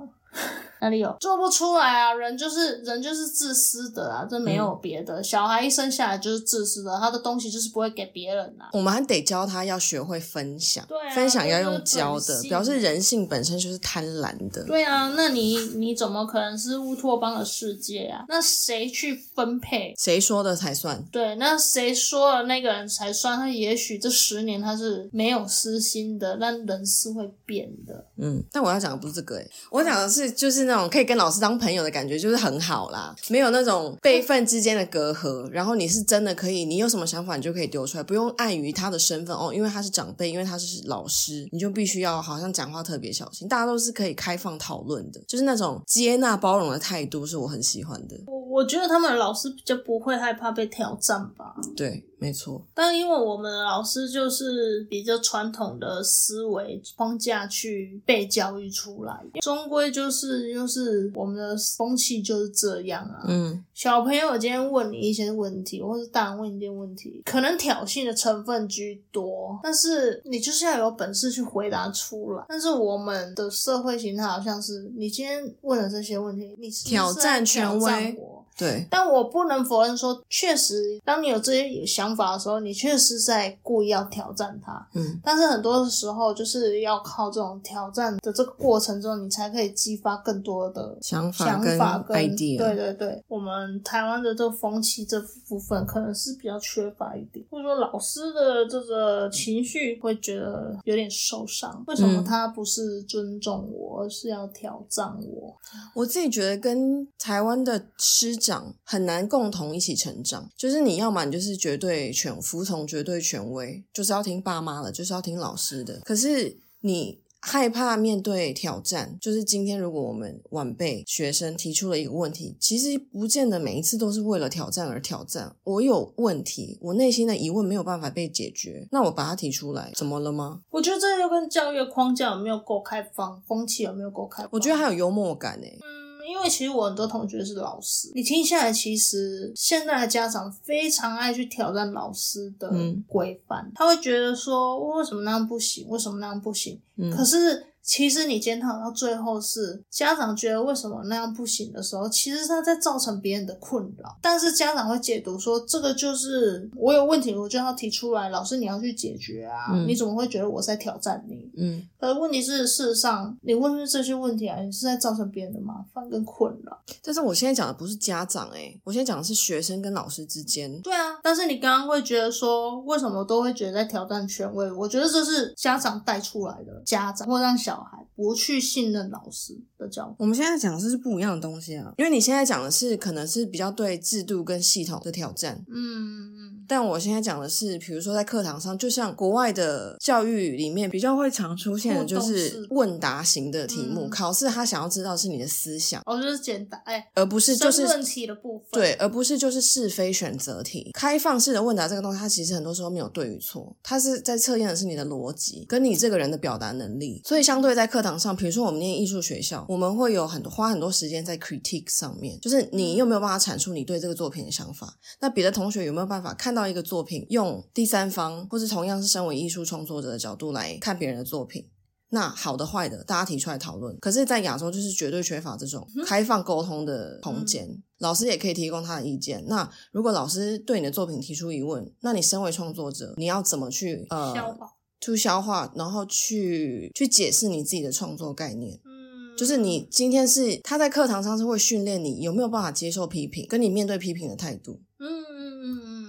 [0.82, 2.12] 哪里有做不出来啊？
[2.12, 5.20] 人就是人就是自私的啊，这没有别的。
[5.20, 8.68] 嗯、小孩一生下来就是自私的，他的东西就是不会给别人啊。
[8.72, 14.64] 我们还得教他要学会分享，对啊、分享要用教的，表示人性本身就是贪婪的。
[14.64, 18.24] 对啊，那你你怎么可能是乌托邦的世界啊？
[18.28, 19.94] 那谁去分配？
[19.96, 21.00] 谁说的才算？
[21.12, 23.38] 对，那谁说了那个人才算？
[23.38, 28.04] 他也许这十年他是没有私心的，但人是会变的。
[28.18, 29.40] 嗯，但我要讲的不是这个
[29.70, 35.46] 我讲的是就是那种可以跟老师当朋友的感觉，就是很好啦，没有那种辈分之间的隔阂。
[35.50, 43.46] 然后你是真的可以，你有什么想法你就可以丢出来，不用碍于他的身份哦，因为他是长辈，因为他是老师，你就必须要好像讲话特别小心。
[43.46, 48.16] 大家都是可以开放讨论的，就是那种接纳包容的态度，是我很喜欢的。
[48.26, 51.54] 我我觉得他们的老师比较不会害怕被挑战吧？
[51.76, 52.02] 对。
[52.22, 63.24] 没错，但因为我们的老师就是比较传统的思维框架去被教育出来，终归就是就是我们的风气就是这样啊。
[63.26, 72.44] 嗯，小朋友今天问你一些问题，或是大人问你一些问题，可能挑衅的成分居多，但是你就是要有本事去回答出来。
[72.48, 78.16] 但是我们的社会形态好像是，你今天问了这些问题，你是挑战权威？
[78.62, 84.86] 对，但我不能否认说，确实，当你有这些想法的时候，你确实在故意要挑战它。
[84.94, 92.58] 嗯，但是很多的时候，就是要靠这种挑战的这个过程中，你才可以激发更多的想法、想法跟 idea。
[92.58, 101.82] 对对对，我们台湾的这个风气这部分可能是比较缺乏一点，或者说老师的这个情绪会觉得有点受伤。
[101.86, 105.56] 为什么他不是尊重我，而是要挑战我？
[105.94, 108.36] 我自己觉得跟台湾的师。
[108.42, 108.51] 长
[108.82, 116.00] 很难共同一起成长，就是你要么你就是绝对权服从绝对权威，就是要听爸妈的，就是要听老师的。
[116.04, 125.56] 可是你害怕面对挑战，就是今天如果我们晚辈学生提出了一个问题，其实不见得每一次都是为了挑战而挑战。
[125.64, 130.60] 我有问题，我内心的疑问没有办法被解决，那我把它提出来，怎么了吗？
[130.70, 134.50] 我觉得这就跟教育框架有没有够开放，风气有没有够开放。
[134.52, 135.78] 我觉得还有幽默感诶、欸。
[135.82, 142.70] 嗯因为其实我很多同学是老师，你听下来，其实现在的家长非常爱去挑战老师的
[143.06, 145.88] 规范，嗯、他会觉得说，为什么那样不行？
[145.88, 146.80] 为什么那样不行？
[146.96, 147.66] 嗯、可是。
[147.82, 154.16] 其实你检讨到最后是家长觉得为什么那样不行的时候，其实他在造成别人的困扰。
[154.22, 159.72] 但是家长会解读说，这个就是我有问题，我就要提出来，老师你要去解决啊！
[159.72, 161.50] 嗯、你怎么会觉得我在挑战你？
[161.56, 161.84] 嗯。
[161.98, 166.78] 可是问题是，事实上你问出这些问题啊，你是在造成别人的麻烦跟困扰。
[167.02, 170.80] 但是我现在讲的不是家长哎、欸，我现在讲的是学生跟老师之间。
[170.82, 174.70] 对啊，但是你刚刚会觉得说，为什么都会觉得在挑战权威？
[174.70, 177.71] 我觉得这是家长带出来的，家长会让小。
[177.72, 180.14] 小孩不去信任老师的教育。
[180.18, 185.64] 我们现在讲的是不一样的东西啊，因为你现在讲的是可能是比较对制度跟系统的挑战。
[185.68, 186.51] 嗯嗯。
[186.68, 194.08] 但我现在讲的是，比如说在课堂上，就像国外的教育里面比较会常出现的，就是问答型的题目。
[194.08, 200.90] 考试他想要知道是你的思想，哦，就是简答，哎，而不是就是问题的部分，对，而不是就是是非选择题。
[200.92, 207.20] 开放式的问答这个东西，它其实很多时候没有对与错，它是在测验的是你的逻辑跟你这个人的表达能力。
[207.24, 214.96] 所以相对在课堂上，比如说我们念艺术学校，我们会有很多花很多时间在 critique 上面，就是你有没有办法阐述你对这个作品的想法？
[215.20, 221.68] 那别的同学有没有办法看到一个作品，用第三方或是同样是身为艺术创作者的角度来看别人的作品？
[222.14, 223.98] 那好的坏的，大家提出来讨论。
[223.98, 227.66] 可是，在亚洲就是绝对缺乏这种开放沟通的空间。
[227.66, 229.42] 嗯、老师也可以提供他的意见。
[229.46, 234.72] 那如果老师对你的作品提出疑问，那你身为创作者，你要怎么去呃消化？
[235.00, 238.78] 去消化，然后去去解释你自己的创作概念。
[238.84, 244.82] 嗯，就是你今天是他在课堂上是会训练你有没有办法接受批评，跟你面对批评的态度。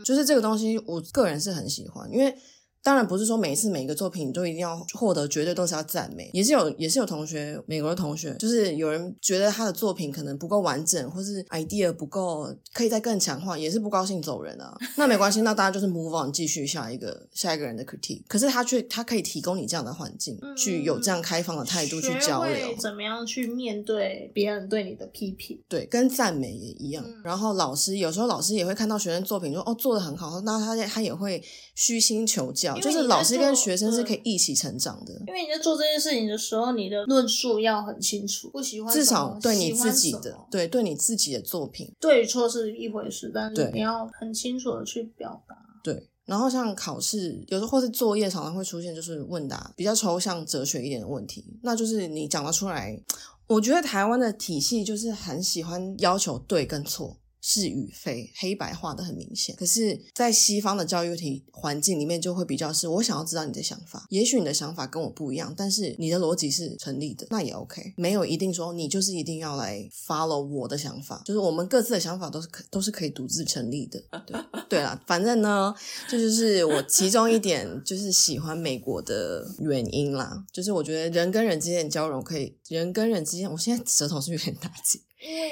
[0.03, 2.35] 就是这个东西，我个人是很喜欢，因为。
[2.83, 14.77] 当然不是说每一次每一个作品都一定要获得绝对都是要赞美，也是有也是有同学，美国的同学，就是有人觉得他的作品可能不够完整，或是 idea 不够，可以再更强化，也是不高兴走人啊。
[14.97, 18.23] 那没关系，那大家就是 move on，继续下一个下一个人的 critique。
[18.27, 25.57] 可是他却他可以提供你这样的环境，嗯、去有这样开放的态度去交流，怎么样去面对别人对你的批评？
[25.69, 27.01] 对，跟赞美也一样。
[27.07, 31.41] 嗯、然后老师有时候老师也会看到学生作品说哦做得很好，那他他也会
[31.75, 32.77] 虚心求教。
[32.79, 45.55] 就是老师跟学生是可以一起成长的，因为你在做这件事情的时候，你的论述要很清楚，不喜欢至少对你自己的，对对你自己的作品，对错是一回事，但是你要很清楚的去表达。
[45.83, 53.01] 对，然后像考试，有时候或是作业，常常会出现就是问答比较抽象、哲学一点的问题，那就是你讲得出来。
[53.45, 57.17] 我觉得台湾的体系就是很喜欢要求对跟错。
[57.45, 59.53] 是与非，黑白画得很明显。
[59.57, 64.07] 可是，在西方的教育体环境里面，就会比较是，我想要知道你的想法。
[64.09, 67.93] 也许你的想法跟我不一样，但是你的逻辑是成立的，那也 OK。
[67.97, 74.01] 没有一定说你就是一定要来 follow 我的想法，就是我们各自的想法都是可都是可以独自成立的。
[74.25, 75.75] 对 对啦，反正呢，
[76.07, 80.45] 这就，是我其中一点就是喜欢美国的原因啦。
[80.53, 84.99] 就是我觉得人跟人之间的交融可以，人跟人之间，我现在舌头是有点打结。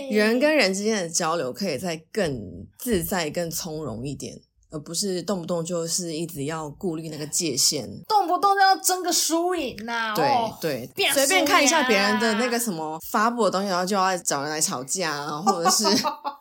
[0.09, 10.13] 人跟人之间的交流可以再更自在、更从容一点，而不是动不动就是一直要顾虑那个界限，动不动就要争个输赢呐。
[10.15, 15.85] 对、哦、对，随便看一下别人的那个什么发布的东西，然后就要找人来吵架啊，或者是。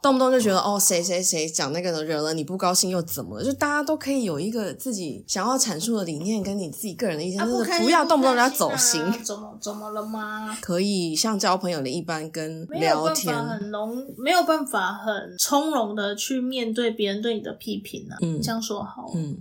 [0.00, 3.44] 动不动就觉得哦，谁谁谁讲那个惹了你不高兴又怎么了？
[3.44, 9.02] 就大家都可以有一个自己想要阐述的理念，跟你自己个人的意见，就是不要动不动就要走心。
[9.24, 10.56] 怎么怎么了吗？
[10.60, 18.18] 可以像交朋友的一般跟聊天，很容没有办法很从容的去面对别人对你的批评呢、啊？
[18.22, 19.10] 嗯，这样说好。
[19.14, 19.36] 嗯。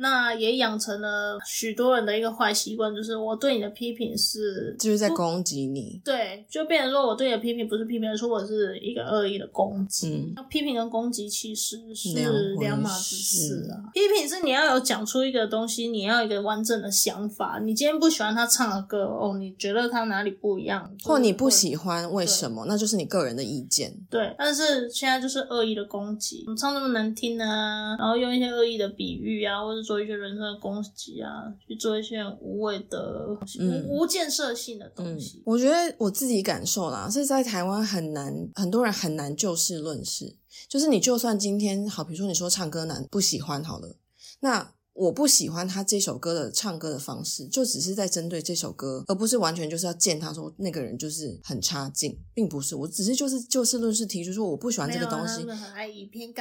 [0.00, 10.32] 那也养成了许多人的一个坏习惯，就是我对你的批评是就是在攻击你，对，就变成说我对你的批评不是批评，说我是一个恶意的攻击。
[10.48, 13.90] 批评跟攻击其实是两码子事啊。
[13.92, 17.58] 批评是你要有讲出一个东西，你要有一个完整的想法。
[17.60, 22.64] 你今天不喜欢他唱的歌，哦，你觉得他哪里不一样，或你不喜欢为什么？
[22.68, 23.92] 那就是你个人的意见。
[24.08, 29.87] 对，但是现在就是恶意的攻击，你唱那么难听啊，然后用一些恶意的比喻啊，或者。
[29.88, 31.30] 做一些人身的攻击啊，
[31.66, 33.26] 去做一些无谓的、
[33.58, 35.42] 嗯、无无建设性的东西、嗯。
[35.46, 40.36] 我觉得我自己感受啦，是在台湾很难，很多人很难就事论事。
[40.68, 43.96] 就是你就算今天好，比如说你说唱歌难不喜欢好了，
[44.40, 44.74] 那。
[44.98, 52.74] 我不喜欢他这首歌的唱歌的方式，就只是在针对这首歌，而不是完全就是要见他说那个人就是很差劲，并不是。
[52.74, 55.46] 我只是就是就事论事提出说我不喜欢这个东西。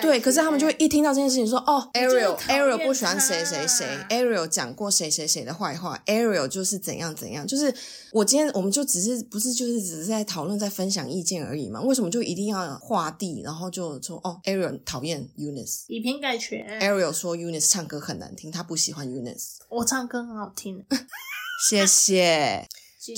[0.01, 7.45] 对，可是他们就会一听到这件事情说哦，Ariel Ariel 不喜欢谁谁谁，Ariel 讲过谁谁谁的坏话，Ariel 就是怎样怎样。
[7.45, 7.71] 就是
[8.11, 11.79] 我今天我们就只是不是就是只是在讨论在分享意见而已嘛？
[11.81, 16.65] 为什么就一定要画地，然后就说哦，Ariel 讨厌 Eunice，以偏概全。
[16.79, 18.46] Ariel 说 Eunice 唱歌很难听。
[18.51, 20.85] 他不喜欢 Eunice，我唱歌很好听。
[21.69, 22.67] 谢谢。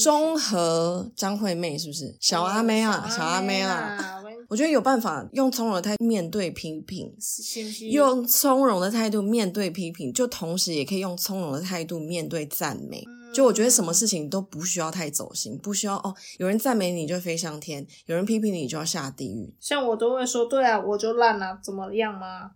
[0.03, 3.09] 中和张惠妹是不是小阿妹啊？
[3.09, 4.21] 小阿妹啊！
[4.47, 7.11] 我觉得有办法用从容的态度面对批评，
[7.91, 13.03] 用从容的态度面对批评，就同时也可以用从容的态度面对赞美。
[13.33, 19.55] 就我觉得什么事情都不需要太走心，不需要哦，有人赞美你就飞上天，有人批评你就要下地狱。
[19.59, 22.51] 像我都会说，对啊，我就烂了，怎么样吗？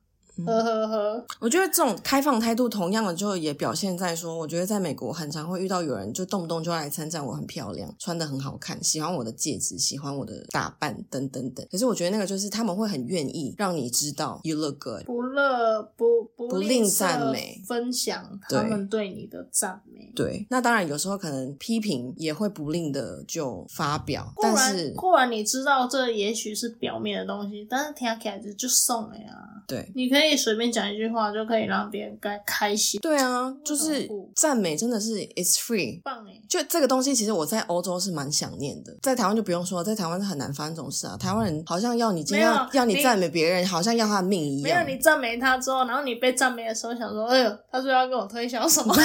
[0.46, 1.26] 呵呵呵。
[1.40, 11.66] 我觉得这种开放态度，同样的就也表现在说，我觉得在美国很常会遇到有人就动不动就来称赞我很漂亮，穿的很好看，喜欢我的戒指，喜欢我的打扮，等等等。
[11.72, 20.12] 可是我觉得那个就是他们会很愿意让你知道 you look good，不乐不不不吝赞美，分享他们对你的赞美。
[20.16, 29.64] 对，那当然有时候可能批评也会不吝的就发表，但是固然你知道这也许是表面的东西，但是听起来就送了呀。
[29.66, 33.00] 对，你可以随便讲一句话就可以让别人该开心。
[33.02, 36.42] 对啊，就是赞美真的是 it's free，棒哎！
[36.50, 41.18] 就这个东西，其实我在欧洲是蛮想念的，在台湾就不用说了，在台湾是很难发生这种事啊。
[41.18, 44.64] 台湾人好像要你今天要要你赞美别人，好像要他的命一样。
[44.64, 48.96] 没有你赞美他之后，然后你被赞美的时候，想说，哎呦，他说要跟我推销什么？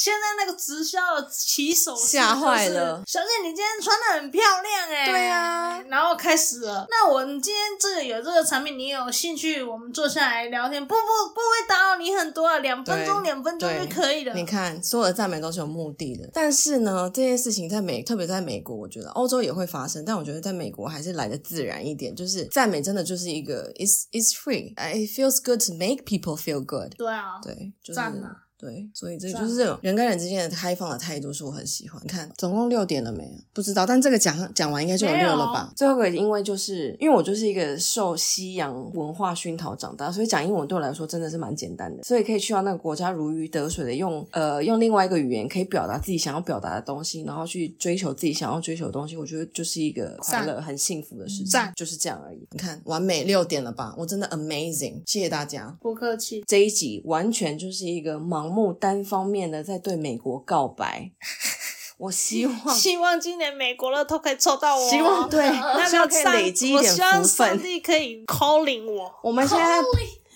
[0.00, 5.04] 现在那个直销的起手吓坏了，小姐，你今天穿的很漂亮哎。
[5.04, 6.86] 对啊，然后开始了。
[6.88, 9.62] 那我们今天这个有这个产品，你有兴趣？
[9.62, 14.32] 我们坐下来聊天，不不不会打扰你很多啊，两分钟两分钟就可以了。
[14.32, 16.30] 你看，所有的赞美都是有目的的。
[16.32, 22.16] 但是呢，这件事情在美，特别在美国，我觉得欧洲也会发生，但我觉得在美国还是来的自然一点。
[22.16, 26.94] 就是赞美真的就是一个，it's it's free, it feels good to make people feel good。
[26.96, 27.96] 对啊，对，就是。
[27.96, 31.98] 赞啊对，所以这就是这种人跟人之间的开放的态度，是我很喜欢。
[32.04, 33.30] 你看，总共六点了没有？
[33.54, 35.72] 不知道，但这个讲讲完应该就有六了吧？
[35.74, 42.02] 最后一个，因为就是因为我就是一个受西洋文化熏陶长大，所以讲英文对我来说真的是蛮简单的。
[42.02, 51.60] 所以可以去到那个国家如鱼得水的用呃用另外一个语言可以表达自己想要表达的东西，然后去追求自己想要追求的东西，我觉得就是一个快乐、很幸福的事情。
[51.74, 52.46] 就是这样而已。
[52.50, 53.94] 你看，完美六点了吧？
[53.96, 56.44] 我真的 amazing，谢谢大家，不客气。
[56.46, 59.50] 这一集完全就是一个盲目单方面。
[59.50, 61.10] 的在对美国告白，
[61.98, 69.12] 我希望希望今年美国的都可以抽到我，希望对，那希望可以累积一点福分，我希望上帝可以 calling 我。
[69.22, 69.80] 我们现在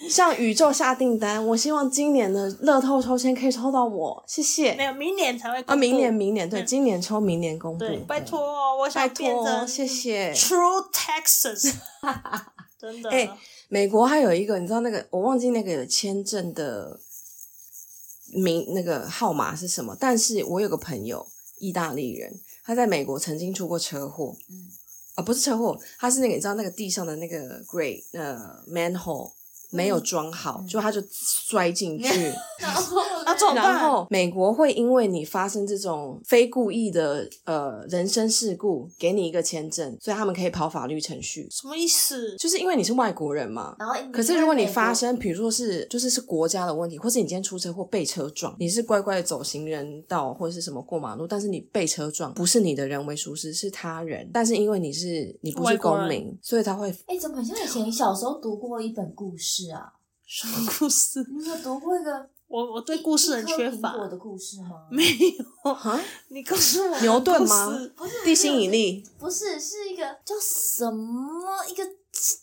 [0.09, 4.75] 向宇宙下订单，我希望今年的乐透抽签可以抽到我，谢谢。
[4.75, 7.79] 没有，明年才会公布啊，明年明年对，今年抽，明年公布。
[7.81, 11.75] 对，拜托哦，我想变成谢谢 True Texas，
[12.81, 13.11] 真的。
[13.11, 13.31] 哎，
[13.69, 16.99] 美国还有一个，你知道那个我忘记那个签证的。
[18.35, 19.97] 名那个号码是什么？
[19.99, 21.26] 但是我有个朋友，
[21.59, 24.68] 意大利人，他在美国曾经出过车祸，嗯，
[25.14, 29.32] 啊，不是车祸，他是那个你知道那个地上的那个 great 呃 manhole。
[29.70, 32.07] 没有装好，嗯、就他就 摔进去，
[33.55, 41.49] 然后啊，然后美国会因为你发生这种非故意的呃人身事故，给你一个签证，所以他们可以跑法律程序。
[41.51, 42.37] 什么意思？
[42.37, 43.76] 就是因为你是外国人嘛。
[43.78, 56.95] 然后，可是如果你发生，比如说是就是是国家的问题，或是你今天出车祸被车撞，你是乖乖的走行人道或者是什么过马路，但是你被车撞，不是你的人为疏失，是他人，但是因为你是你不是公民，所以他会。
[57.07, 59.93] 哎，怎么很像以前小时候读过一本故事啊？
[60.26, 61.24] 什么故事？
[61.30, 62.28] 你有读过一个？
[62.55, 63.97] 我我对故事很缺乏。
[63.97, 64.87] 我的故事吗？
[64.89, 66.01] 没有啊？
[66.29, 67.77] 你告诉我牛顿吗？
[67.97, 69.05] 不是地心引力？
[69.19, 71.85] 不是，是一个叫什么一个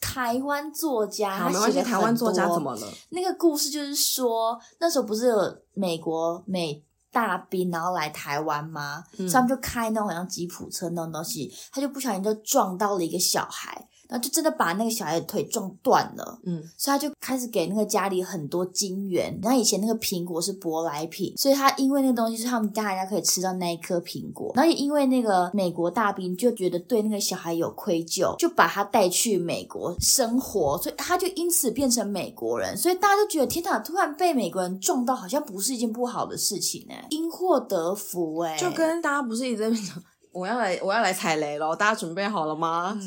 [0.02, 1.38] 台湾作家。
[1.38, 1.82] 好，没关系。
[1.82, 2.88] 台湾作家怎么了？
[3.12, 9.06] 那个故事就是说，那时候不是有美国美大兵然后来台湾吗？
[9.18, 13.88] 嗯、所以他们就开那种好像吉普车那种东西，他就不小心就撞到了一个小孩。
[14.12, 19.40] 然后就真的把那个小孩的腿撞断了，嗯，所以他就开始给那个家里很多金元。
[19.42, 24.52] 然后以前那个苹果是舶来品，所以他因为那个东西是他们家人家可以吃到那一颗苹果。
[24.54, 32.76] 然后也因为那个美国大兵就觉得对那个小孩有愧疚，就把他带去美国生活，所以他就因此变成美国人。
[32.76, 40.04] 所以大家都觉得天哪，突然被美国人撞到，好像不是一件不好的事情呢，因祸得福哎，就跟大家不是一直在讲。
[40.34, 42.98] 我要来，我要来踩雷了，大家准备好了吗？
[42.98, 43.06] 嗯、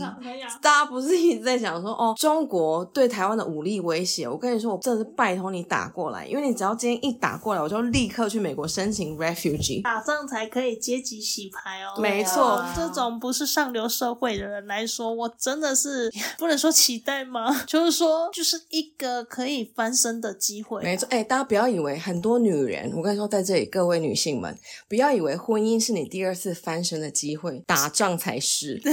[0.60, 4.28] 大家不是一直在讲说，哦，中国对台湾的武力威胁。
[4.28, 9.80] 我跟你说，我真的是拜托你打过来，因为你只要今天一打过来，我就立刻去美国申请 refugee。
[9.80, 11.98] 打仗才可以阶级洗牌哦。
[11.98, 17.50] 没错，这种不是上流社会的人来说，我真的是 不能说期待吗？
[17.66, 20.82] 就是说，就是一个可以翻身的机会。
[20.82, 24.54] 没错，哎，大家不要以为很多女人，我跟你说，在这里各位女性们，
[24.90, 27.13] 不要以为婚姻是你第二次翻身的。
[27.14, 28.90] 机会打仗才是， 这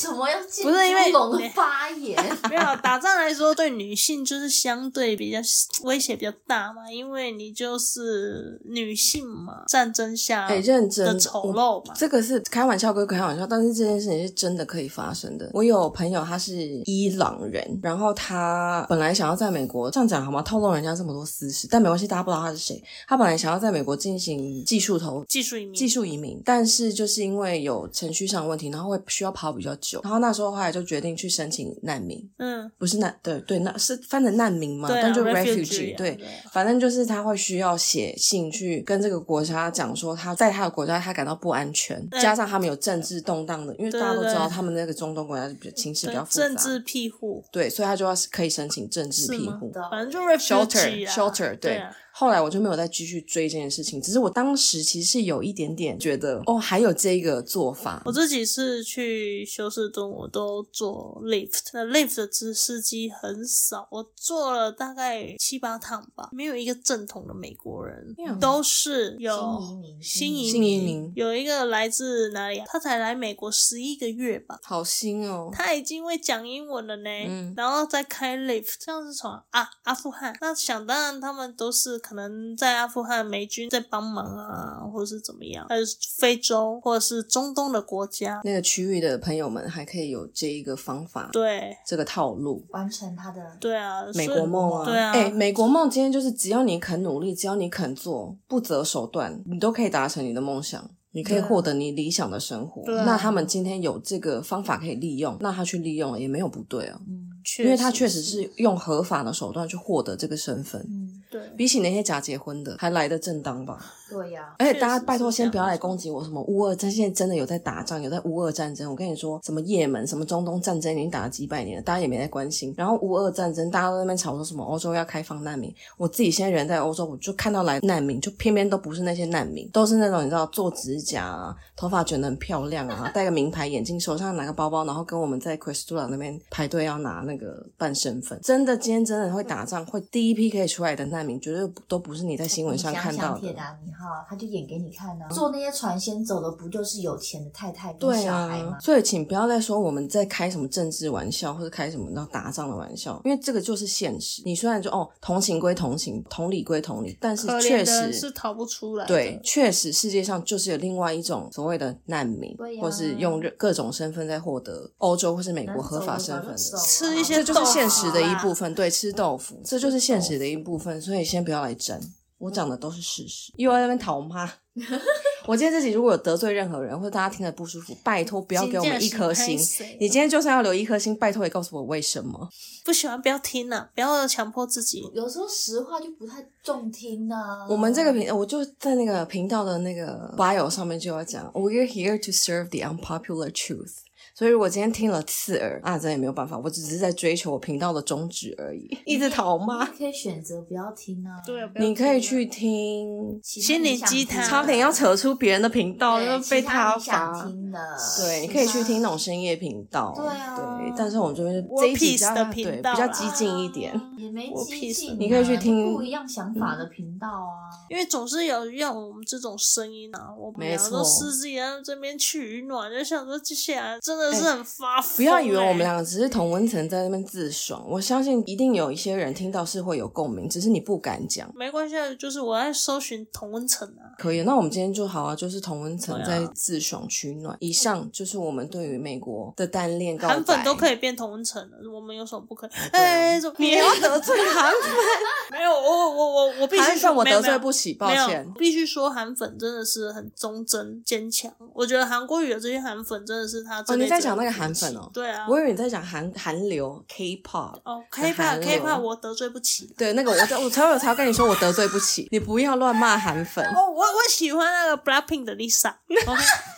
[0.00, 2.16] 什么要不是因为龙发言？
[2.48, 5.38] 没有打仗来说，对女性就是相对比较
[5.82, 11.92] 威胁比较大嘛，因为你就是女性嘛，战争下哎认真的丑陋嘛。
[11.96, 15.50] 这个是开玩笑归开玩笑，但是这件事情是真的可以发生的。
[15.52, 16.54] 我有朋友他是
[16.84, 20.40] 伊朗人，然后他本来想要在美国这样讲好吗？
[20.42, 22.80] 透露人家这么多私事，但没关系，大家不知道他是谁。
[23.08, 27.55] 他本来想要在美国进行技术投技术移民，技术移民，但是就是因为。
[27.56, 30.00] 为有程序上的问题，然后会需要跑比较久。
[30.02, 36.18] 然后那时候后来就决定去申请难民，嗯，不是难，对对，那是翻成难民嘛，但就 refugee 对
[36.52, 49.72] 反正就是他会需要写信去跟这个国家讲说他在他的国家他感到不安全，加上他们有政治动荡的，因为大家都知道他们那个中东国家比较情势比较复杂，政治庇护对，所以他就要可以申请政治庇护。
[49.90, 51.82] 反正就 refugee 啊 shelter，对。
[52.16, 58.00] 啊后来我就没有再继续追这件事情，只是我当时其实是有一点点觉得，哦，还有这个做法。
[58.06, 72.66] 我自己是去休斯顿，我都坐 lift，那 lift 的司司机很少，我坐了大概七八趟吧，没有一个正统的美国人，嗯都是有新移民新移新移民有一个来自哪里啊？
[72.66, 74.58] 他才来美国十一个月吧。
[74.62, 80.34] 好新哦，他已经会讲英文了呢，嗯然后再开 lift，这样是从啊阿富汗。
[80.40, 88.40] 那想当然，他们都是可能在阿富汗美军在帮忙啊，或者是怎么样，还是非洲或者是中东的国家。
[88.44, 92.64] 那个区域的朋友们还可以有这一个方法，对这个套路。
[92.70, 102.82] 完成他的对啊，美国梦啊，对啊，哎、美国梦今天就是只要你肯努力，只要你肯做，不择手段，你都可以达成你的梦想，你可以获得你理想的生活。
[102.86, 107.24] 那他们今天有这个方法可以利用，那他去利用了也没有不对啊，嗯
[107.60, 111.22] 因为他确实是用合法的手段去获得这个身份，嗯，
[111.56, 113.94] 比起那些假结婚的还来的正当吧。
[114.08, 118.88] 对呀、而且大家拜托先不要来攻击我，什么乌俄战现在真的有在打仗，有在乌俄战争。
[118.88, 122.72] 我跟你说，什么也门、什么中东战争已经打了几百年了，大家也没在关心。
[122.76, 125.74] 然后乌俄战争，大家都在那边吵说什么欧洲要开放难民。
[125.96, 138.40] 我自己现在人在欧洲，我就看到来难民，就偏偏都不是那些难民，都是那种你知道做指甲啊，头发卷得很漂亮啊，戴个名牌眼镜，手上拿个包包，然后跟我们在 Cristula 那边排队要拿那个办身份。
[138.40, 143.54] 真的，今天真的会打仗，会第一批可以出来的难民，绝对都不是你在新闻上看到的
[143.96, 143.98] 铁。
[143.98, 145.32] 达尼号，他就演给你看呢、啊。
[145.32, 148.76] 坐那些船先走的，不就是有钱的太太跟对小孩吗？
[148.76, 154.42] 啊，所以请不要再说我们在开什么政治玩笑，或者开什么要打仗的玩笑，因为这个就是现实。
[154.44, 159.08] 你虽然说哦，同情归同情，同理归同理，但是可确实是逃不出来的。
[159.08, 166.56] 对，确实世界上就是有另外一种所谓的难民，对呀或是用各种身份在获得欧洲或是美国合法身份的。
[166.56, 172.00] 吃一些这就是现实的一部分，对，吃豆腐，这就是现实的一部分，所以先不要来争，
[172.38, 173.52] 我讲的都是事实。
[173.56, 174.50] 又在那边讨骂，
[175.46, 179.58] 我今天自己如果有得罪任何人，或者大家听得不舒服，拜托不要给我们一颗星。
[179.98, 182.48] 你今天就算要留一颗星，拜托也告诉我为什么。
[182.84, 185.02] 不喜欢不要听啊，不要强迫自己。
[185.14, 187.66] 有时候实话就不太中听啊。
[187.68, 194.05] 我们这个频，我就在那个频道的那个 bio 上面就要讲，We're here to serve the unpopular truth。
[194.36, 199.88] 所以如果今天听了刺耳啊，这也没有办法，我只是在追求我频道的宗旨而已， 一直逃吗。
[199.90, 201.40] 你可以选择不要听啊。
[201.46, 207.48] 对你可以去听，心灵鸡汤差点要扯出别人的频道，因为被他其他你罚想。
[207.50, 207.78] 听的，
[208.18, 210.12] 对，你可以去听那种深夜频道。
[210.14, 213.98] 对啊对，但是我们这边 War 这一集比较对频道比较激进一点。
[214.18, 217.72] 也没我激进啊，你可以去听不一样想法的频道啊。
[217.88, 231.50] 因为总是有让我们这种声音啊，我们两个都私自己在这边取暖，就想说接下来真的是很发疯、欸不要以为我们两个只是同温层在那边自爽，我相信一定有一些人听到是会有共鸣，只是你不敢讲。
[231.54, 234.12] 没关系，就是我在搜寻同温层啊。
[234.18, 237.56] 可以，那我们今天就好啊，就是同温层在自爽取暖。
[237.60, 240.34] 以上就是我们对于美国的单恋告白。
[240.34, 242.70] 韩粉都可以变同温层了，我们有什么不可 以？
[242.92, 244.90] 哎，你要得罪韩粉？
[245.52, 248.08] 没有，我我我我必须说，我得罪不起，抱。
[248.08, 248.50] 歉。
[248.58, 251.52] 必须说韩粉真的是很忠贞坚强。
[251.74, 255.10] 我觉得韩国语的这些韩粉真的是他这哦，辈子你在讲那个韩粉哦？
[255.12, 257.80] 对啊，我以为你在讲韩韩流 K-pop。
[257.84, 259.92] 哦韩，K-pop K-pop 我得罪不起。
[259.96, 263.64] 对，那个我就我才有才要跟你说，我得罪不起，你不要乱骂韩粉。
[263.66, 265.94] 哦，我我喜欢那个 Blackpink 的 Lisa。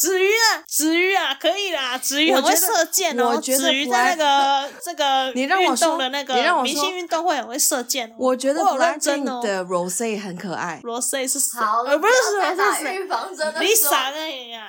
[0.00, 3.32] 子瑜啊，子瑜啊，可以啦，子瑜很会射箭哦。
[3.34, 8.14] 我觉得子瑜在那个 这个 你让我说运动的那个你让我明星运动会很会射箭哦。
[8.18, 9.24] 我觉得我有认真。
[9.24, 10.80] 的 Rose 很可爱。
[10.82, 11.60] 罗 C 是谁？
[11.60, 14.68] 好了，呃，不是要再打是防针的时候 Lisa 那个呀。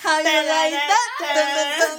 [0.00, 1.98] 好来来来很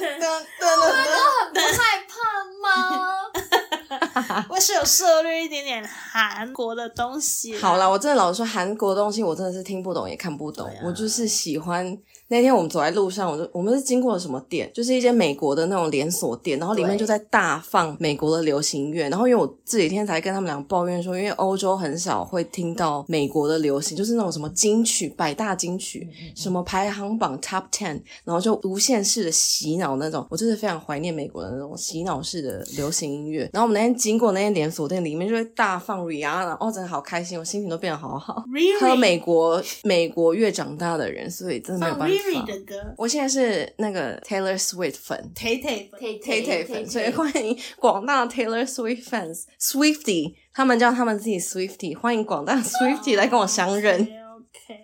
[1.54, 2.16] 不害怕
[2.64, 4.46] 吗？
[4.50, 7.60] 我是有涉猎一点点韩国的东西啦。
[7.62, 10.68] 好啦，我真的老实说，韩国的东西我真的是听不懂也看不懂。
[10.68, 11.96] 对啊我就是喜欢
[12.30, 19.08] 那天我们走在路上，我就我们是经过了什么店，就是一间美国的那种连锁店，然后里面就在大放美国的流行乐。
[19.10, 26.06] 然后因为我这几天才跟他们俩抱怨说，因为欧洲很少会听到美国的流行，就是那种什么金曲、百大金曲，
[26.36, 30.28] 什么排行榜 Top Ten，然后就无限式的洗脑那种。
[30.30, 33.50] 我真的非常怀念美国的那种洗脑式的流行音乐。
[33.54, 38.44] 然后我们那天经过那间连锁店，里面就会大放 Rihanna，哦，真的好开心，我心情都变得好好。
[38.50, 38.82] Really？
[38.82, 42.17] 喝美国美国越长大的人，所以真的没有办法。
[42.20, 42.94] Riri 的歌。
[42.98, 54.02] 我现在是那个 Taylor Swift 粉，Tay Tay 粉，Tay Tay 粉，所以欢迎广大 Taylor Swift fans，Swiftie，他们叫他们自己 Swiftie，欢迎广大 Swiftie 来跟我相认。
[54.02, 54.80] OK，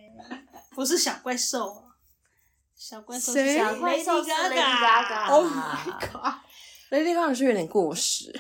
[0.75, 1.83] 不是小怪兽，
[2.75, 8.33] 小怪兽，小怪兽是 Lady Gaga，Oh my God，Lady Gaga 是有点过时。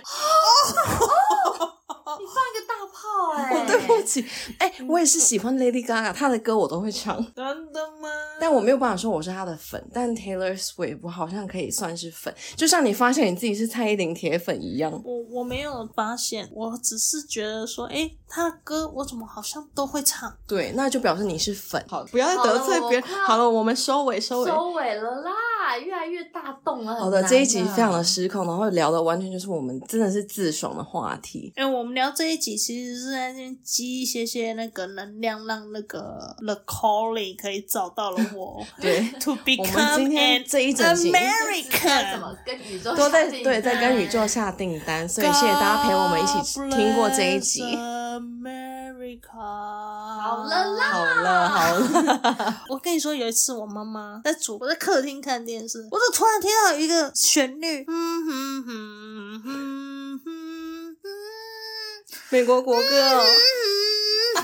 [2.19, 3.59] 你放一个大炮哎、欸！
[3.59, 4.25] 我对不起，
[4.59, 7.15] 哎、欸，我也是喜欢 Lady Gaga，她的歌我都会唱。
[7.33, 8.09] 真的吗？
[8.39, 14.91] 但我没有办法说我是她的粉，但 Taylor Swift 我好像可以算是粉，就像你发现你自己是蔡依林铁粉一样。
[14.91, 20.35] 我我没有发现，我只是觉得说，哎、欸，她的歌我怎么好像都会唱？
[20.47, 21.83] 对，那就表示你是粉。
[21.87, 23.03] 好，不要再得罪别人。
[23.25, 25.31] 好了，我们收尾，收尾，收尾了啦，
[25.77, 26.95] 越来越大动了。
[26.95, 31.51] 好的，这一集非常的失控，然后聊的完全就是我们真的是自爽的话题。
[31.57, 32.93] 哎、欸，我们聊这一集其实。
[33.03, 38.63] 是在那边积一些些那个能量，让那个 The Calling 可以找到了我。
[38.79, 46.39] 对， To become 我们今天这一整集 American 怎么跟宇宙都在对在跟宇宙下订单，所以谢谢大家陪我们一起
[46.69, 47.63] 听过这一集。
[47.75, 50.92] America，好了啦，好
[51.23, 52.63] 了好了。
[52.69, 60.33] 我跟你说，有一次我妈妈在煮，我在客厅看电视，我就突然听到一个旋律，嗯哼哼哼哼。
[62.29, 63.23] 美国国歌哦，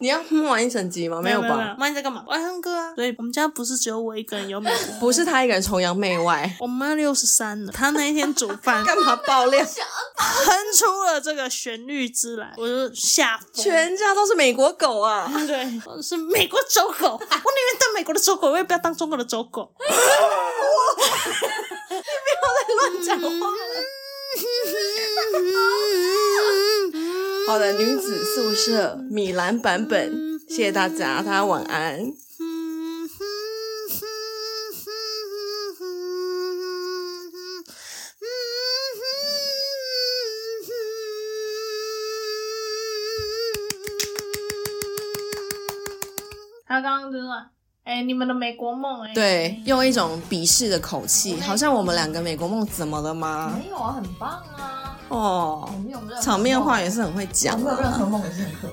[0.00, 1.20] 你要哼完一整集吗？
[1.20, 1.74] 没有吧？
[1.78, 2.22] 妈，你在干嘛？
[2.26, 2.94] 我爱哼歌啊！
[2.94, 6.50] 所以我们家不是只有我一个人有美国， 不是他一个人崇洋媚外。
[6.60, 9.64] 我妈六十三了，她那一天煮饭干嘛爆料？
[9.64, 13.64] 哼出了这个旋律之来，我就吓疯。
[13.64, 15.30] 全家都是美国狗啊！
[15.46, 17.08] 对，是美国走狗。
[17.08, 19.72] 我宁愿当美国的走狗，我也不要当中国的走狗。
[21.88, 21.94] 你
[22.38, 23.54] 不要再乱讲话了。
[27.48, 32.12] 好的，女子宿舍米兰版本，谢谢大家，大家晚安。
[46.66, 47.18] 他刚刚说，
[47.84, 53.58] 哎，你们的美国梦，哎，对，用一种鄙视的口气，好像我们两个美国梦怎么了吗？
[53.58, 54.87] 没有啊，很棒啊。
[55.08, 55.68] 哦，
[56.22, 58.72] 场面话也是很会讲，没有任何梦也是可以。